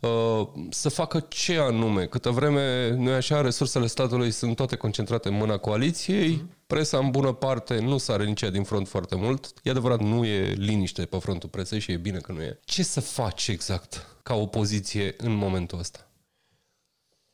Uh, 0.00 0.48
să 0.70 0.88
facă 0.88 1.20
ce 1.28 1.58
anume? 1.58 2.06
Câtă 2.06 2.30
vreme, 2.30 2.90
nu 2.90 3.10
așa, 3.10 3.40
resursele 3.40 3.86
statului 3.86 4.30
sunt 4.30 4.56
toate 4.56 4.76
concentrate 4.76 5.28
în 5.28 5.34
mâna 5.34 5.56
coaliției, 5.56 6.44
presa 6.66 6.98
în 6.98 7.10
bună 7.10 7.32
parte 7.32 7.78
nu 7.78 7.98
sare 7.98 8.24
nici 8.24 8.42
ea 8.42 8.50
din 8.50 8.64
front 8.64 8.88
foarte 8.88 9.14
mult. 9.14 9.52
E 9.62 9.70
adevărat, 9.70 10.00
nu 10.00 10.24
e 10.24 10.52
liniște 10.52 11.04
pe 11.04 11.18
frontul 11.18 11.48
presei 11.48 11.80
și 11.80 11.92
e 11.92 11.96
bine 11.96 12.18
că 12.18 12.32
nu 12.32 12.42
e. 12.42 12.58
Ce 12.64 12.82
să 12.82 13.00
faci 13.00 13.48
exact 13.48 14.06
ca 14.22 14.34
opoziție 14.34 15.14
în 15.16 15.32
momentul 15.32 15.78
ăsta? 15.78 16.10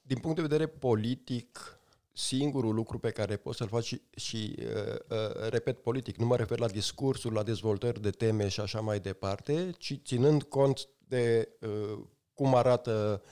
Din 0.02 0.18
punct 0.18 0.36
de 0.36 0.42
vedere 0.42 0.66
politic, 0.66 1.78
singurul 2.12 2.74
lucru 2.74 2.98
pe 2.98 3.10
care 3.10 3.36
poți 3.36 3.56
să-l 3.56 3.68
faci 3.68 3.84
și, 3.84 4.02
și 4.16 4.56
uh, 4.58 4.94
uh, 5.08 5.48
repet, 5.48 5.78
politic, 5.82 6.16
nu 6.16 6.26
mă 6.26 6.36
refer 6.36 6.58
la 6.58 6.68
discursuri, 6.68 7.34
la 7.34 7.42
dezvoltări 7.42 8.00
de 8.00 8.10
teme 8.10 8.48
și 8.48 8.60
așa 8.60 8.80
mai 8.80 9.00
departe, 9.00 9.70
ci 9.78 10.00
ținând 10.04 10.42
cont 10.42 10.88
de 11.08 11.48
uh, 11.60 11.98
cum 12.34 12.54
arată 12.54 13.22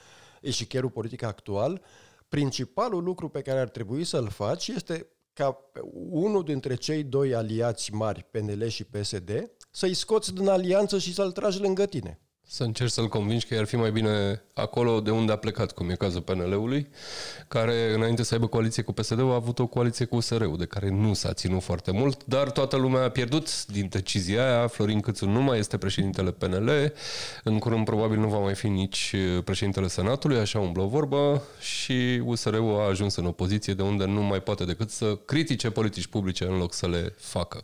eșicherul 0.41 0.89
politic 0.89 1.23
actual, 1.23 1.81
principalul 2.27 3.03
lucru 3.03 3.29
pe 3.29 3.41
care 3.41 3.59
ar 3.59 3.69
trebui 3.69 4.03
să-l 4.03 4.29
faci 4.29 4.67
este 4.67 5.07
ca 5.33 5.71
unul 6.09 6.43
dintre 6.43 6.75
cei 6.75 7.03
doi 7.03 7.35
aliați 7.35 7.93
mari, 7.93 8.25
PNL 8.31 8.67
și 8.67 8.83
PSD, 8.83 9.51
să-i 9.71 9.93
scoți 9.93 10.33
din 10.33 10.47
alianță 10.47 10.97
și 10.97 11.13
să-l 11.13 11.31
tragi 11.31 11.59
lângă 11.59 11.85
tine 11.85 12.19
să 12.53 12.63
încerci 12.63 12.91
să-l 12.91 13.07
convingi 13.07 13.45
că 13.45 13.55
ar 13.55 13.65
fi 13.65 13.75
mai 13.75 13.91
bine 13.91 14.41
acolo 14.53 14.99
de 14.99 15.11
unde 15.11 15.31
a 15.31 15.35
plecat, 15.35 15.71
cum 15.71 15.89
e 15.89 15.93
cazul 15.93 16.21
PNL-ului, 16.21 16.87
care 17.47 17.93
înainte 17.93 18.23
să 18.23 18.33
aibă 18.33 18.47
coaliție 18.47 18.83
cu 18.83 18.91
PSD-ul 18.91 19.31
a 19.31 19.35
avut 19.35 19.59
o 19.59 19.67
coaliție 19.67 20.05
cu 20.05 20.15
USR-ul, 20.15 20.57
de 20.57 20.65
care 20.65 20.89
nu 20.89 21.13
s-a 21.13 21.33
ținut 21.33 21.61
foarte 21.61 21.91
mult, 21.91 22.25
dar 22.25 22.51
toată 22.51 22.75
lumea 22.75 23.03
a 23.03 23.09
pierdut 23.09 23.65
din 23.65 23.87
decizia 23.89 24.57
aia. 24.57 24.67
Florin 24.67 24.99
Câțu 24.99 25.29
nu 25.29 25.41
mai 25.41 25.59
este 25.59 25.77
președintele 25.77 26.31
PNL, 26.31 26.93
în 27.43 27.59
curând 27.59 27.85
probabil 27.85 28.19
nu 28.19 28.27
va 28.27 28.39
mai 28.39 28.55
fi 28.55 28.67
nici 28.67 29.15
președintele 29.43 29.87
Senatului, 29.87 30.37
așa 30.37 30.59
umblă 30.59 30.83
vorba, 30.83 31.41
și 31.59 32.21
USR-ul 32.23 32.79
a 32.79 32.87
ajuns 32.87 33.15
în 33.15 33.25
opoziție 33.25 33.73
de 33.73 33.81
unde 33.81 34.05
nu 34.05 34.21
mai 34.21 34.41
poate 34.41 34.63
decât 34.65 34.89
să 34.89 35.17
critique 35.25 35.69
politici 35.69 36.07
publice 36.07 36.45
în 36.45 36.57
loc 36.57 36.73
să 36.73 36.87
le 36.87 37.13
facă. 37.17 37.61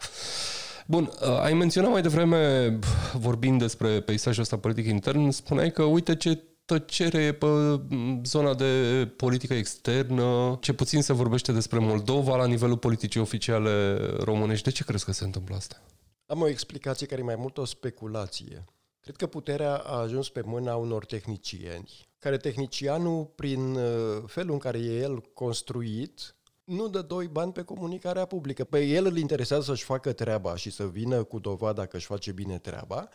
Bun, 0.90 1.12
uh, 1.22 1.40
ai 1.40 1.54
menționat 1.54 1.92
mai 1.92 2.02
devreme, 2.02 2.70
vorbind 3.14 3.60
despre 3.60 4.02
peisajul 4.02 4.42
ăsta 4.42 4.58
politic 4.58 4.86
intern, 4.86 5.30
spuneai 5.30 5.72
că 5.72 5.84
uite 5.84 6.16
ce 6.16 6.44
tăcere 6.66 7.24
e 7.24 7.34
pe 7.34 7.46
mm, 7.46 8.22
zona 8.24 8.54
de 8.54 8.74
politică 9.16 9.54
externă, 9.54 10.58
ce 10.62 10.74
puțin 10.74 11.02
se 11.02 11.14
vorbește 11.14 11.52
despre 11.52 11.80
Moldova 11.80 12.36
la 12.36 12.46
nivelul 12.46 12.78
politicii 12.78 13.20
oficiale 13.20 13.98
românești. 14.20 14.64
De 14.64 14.72
ce 14.72 14.84
crezi 14.84 15.06
că 15.06 15.12
se 15.12 15.24
întâmplă 15.24 15.56
asta? 15.56 15.82
Am 16.26 16.42
o 16.42 16.48
explicație 16.48 17.08
care 17.08 17.22
e 17.22 17.24
mai 17.24 17.36
mult 17.38 17.58
o 17.58 17.66
speculație. 17.66 18.66
Cred 19.00 19.16
că 19.16 19.28
puterea 19.28 19.76
a 19.76 20.00
ajuns 20.00 20.30
pe 20.30 20.42
mâna 20.46 20.76
unor 20.76 21.06
tehnicieni, 21.06 22.08
care 22.20 22.38
tehnicianul, 22.38 23.26
prin 23.36 23.76
uh, 23.76 24.24
felul 24.26 24.54
în 24.54 24.60
care 24.60 24.78
e 24.78 25.00
el 25.00 25.22
construit, 25.34 26.36
nu 26.68 26.88
dă 26.88 27.02
doi 27.02 27.28
bani 27.28 27.52
pe 27.52 27.62
comunicarea 27.64 28.26
publică. 28.26 28.64
Pe 28.64 28.86
el 28.86 29.06
îl 29.06 29.18
interesează 29.18 29.64
să-și 29.64 29.84
facă 29.84 30.14
treaba 30.14 30.56
și 30.56 30.70
să 30.70 30.88
vină 30.88 31.24
cu 31.24 31.40
dovada 31.40 31.86
că 31.86 31.96
își 31.96 32.06
face 32.06 32.32
bine 32.32 32.58
treaba. 32.58 33.10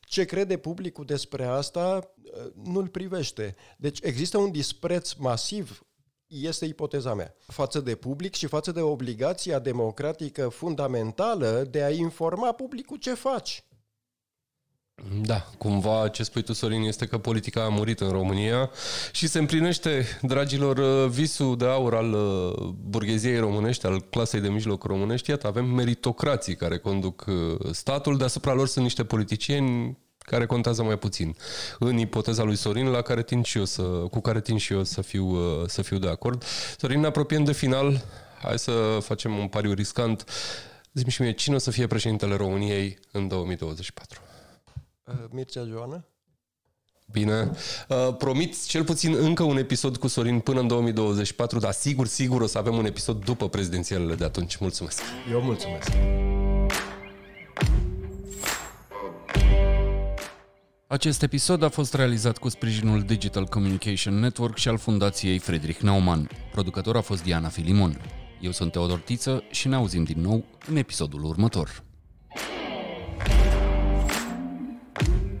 Ce 0.00 0.24
crede 0.24 0.56
publicul 0.56 1.04
despre 1.04 1.44
asta 1.44 2.14
nu-l 2.64 2.88
privește. 2.88 3.56
Deci 3.76 3.98
există 4.02 4.38
un 4.38 4.50
dispreț 4.50 5.12
masiv 5.12 5.86
este 6.26 6.64
ipoteza 6.64 7.14
mea, 7.14 7.34
față 7.46 7.80
de 7.80 7.94
public 7.94 8.34
și 8.34 8.46
față 8.46 8.72
de 8.72 8.80
obligația 8.80 9.58
democratică 9.58 10.48
fundamentală 10.48 11.66
de 11.70 11.82
a 11.82 11.90
informa 11.90 12.52
publicul 12.52 12.96
ce 12.96 13.14
faci. 13.14 13.64
Da, 15.10 15.46
cumva 15.58 16.08
ce 16.08 16.22
spui 16.22 16.42
tu, 16.42 16.52
Sorin, 16.52 16.82
este 16.82 17.06
că 17.06 17.18
politica 17.18 17.64
a 17.64 17.68
murit 17.68 18.00
în 18.00 18.10
România 18.10 18.70
și 19.12 19.26
se 19.26 19.38
împlinește, 19.38 20.18
dragilor, 20.20 20.78
uh, 20.78 21.10
visul 21.10 21.56
de 21.56 21.64
aur 21.64 21.94
al 21.94 22.12
uh, 22.12 22.68
burgheziei 22.88 23.38
românești, 23.38 23.86
al 23.86 24.00
clasei 24.10 24.40
de 24.40 24.48
mijloc 24.48 24.84
românești. 24.84 25.30
Iată, 25.30 25.46
avem 25.46 25.64
meritocrații 25.64 26.56
care 26.56 26.78
conduc 26.78 27.24
uh, 27.28 27.58
statul, 27.70 28.16
deasupra 28.16 28.52
lor 28.52 28.66
sunt 28.66 28.84
niște 28.84 29.04
politicieni 29.04 29.98
care 30.18 30.46
contează 30.46 30.82
mai 30.82 30.98
puțin. 30.98 31.36
În 31.78 31.98
ipoteza 31.98 32.42
lui 32.42 32.56
Sorin, 32.56 32.86
la 32.86 33.00
care 33.00 33.22
tind 33.22 33.44
și 33.44 33.58
eu 33.58 33.64
să, 33.64 33.82
cu 33.82 34.20
care 34.20 34.40
tind 34.40 34.60
și 34.60 34.72
eu 34.72 34.84
să 34.84 35.02
fiu, 35.02 35.36
să 35.66 35.82
fiu 35.82 35.98
de 35.98 36.08
acord. 36.08 36.44
Sorin, 36.78 37.00
ne 37.00 37.06
apropiem 37.06 37.44
de 37.44 37.52
final. 37.52 38.04
Hai 38.42 38.58
să 38.58 38.98
facem 39.00 39.38
un 39.38 39.48
pariu 39.48 39.72
riscant. 39.72 40.24
Zi-mi 40.92 41.10
și 41.10 41.22
mie, 41.22 41.32
cine 41.32 41.54
o 41.54 41.58
să 41.58 41.70
fie 41.70 41.86
președintele 41.86 42.36
României 42.36 42.98
în 43.12 43.28
2024? 43.28 44.20
Uh, 45.06 45.14
Mircea 45.30 45.64
Joana? 45.64 46.04
Bine. 47.12 47.50
Uh, 47.88 48.16
promit 48.18 48.66
cel 48.66 48.84
puțin 48.84 49.14
încă 49.14 49.42
un 49.42 49.56
episod 49.56 49.96
cu 49.96 50.06
Sorin 50.06 50.40
până 50.40 50.60
în 50.60 50.66
2024, 50.66 51.58
dar 51.58 51.72
sigur, 51.72 52.06
sigur 52.06 52.40
o 52.40 52.46
să 52.46 52.58
avem 52.58 52.76
un 52.76 52.84
episod 52.84 53.24
după 53.24 53.48
prezidențialele 53.48 54.14
de 54.14 54.24
atunci. 54.24 54.56
Mulțumesc! 54.56 55.02
Eu 55.30 55.40
mulțumesc! 55.40 55.90
Acest 60.86 61.22
episod 61.22 61.62
a 61.62 61.68
fost 61.68 61.94
realizat 61.94 62.38
cu 62.38 62.48
sprijinul 62.48 63.02
Digital 63.02 63.44
Communication 63.44 64.14
Network 64.14 64.56
și 64.56 64.68
al 64.68 64.78
Fundației 64.78 65.38
Friedrich 65.38 65.80
Naumann. 65.80 66.30
Producător 66.52 66.96
a 66.96 67.00
fost 67.00 67.22
Diana 67.22 67.48
Filimon. 67.48 68.00
Eu 68.40 68.50
sunt 68.50 68.72
Teodor 68.72 68.98
Tiță 68.98 69.42
și 69.50 69.68
ne 69.68 69.74
auzim 69.74 70.04
din 70.04 70.20
nou 70.20 70.44
în 70.68 70.76
episodul 70.76 71.24
următor. 71.24 71.82
Thank 74.94 75.08
you. 75.08 75.31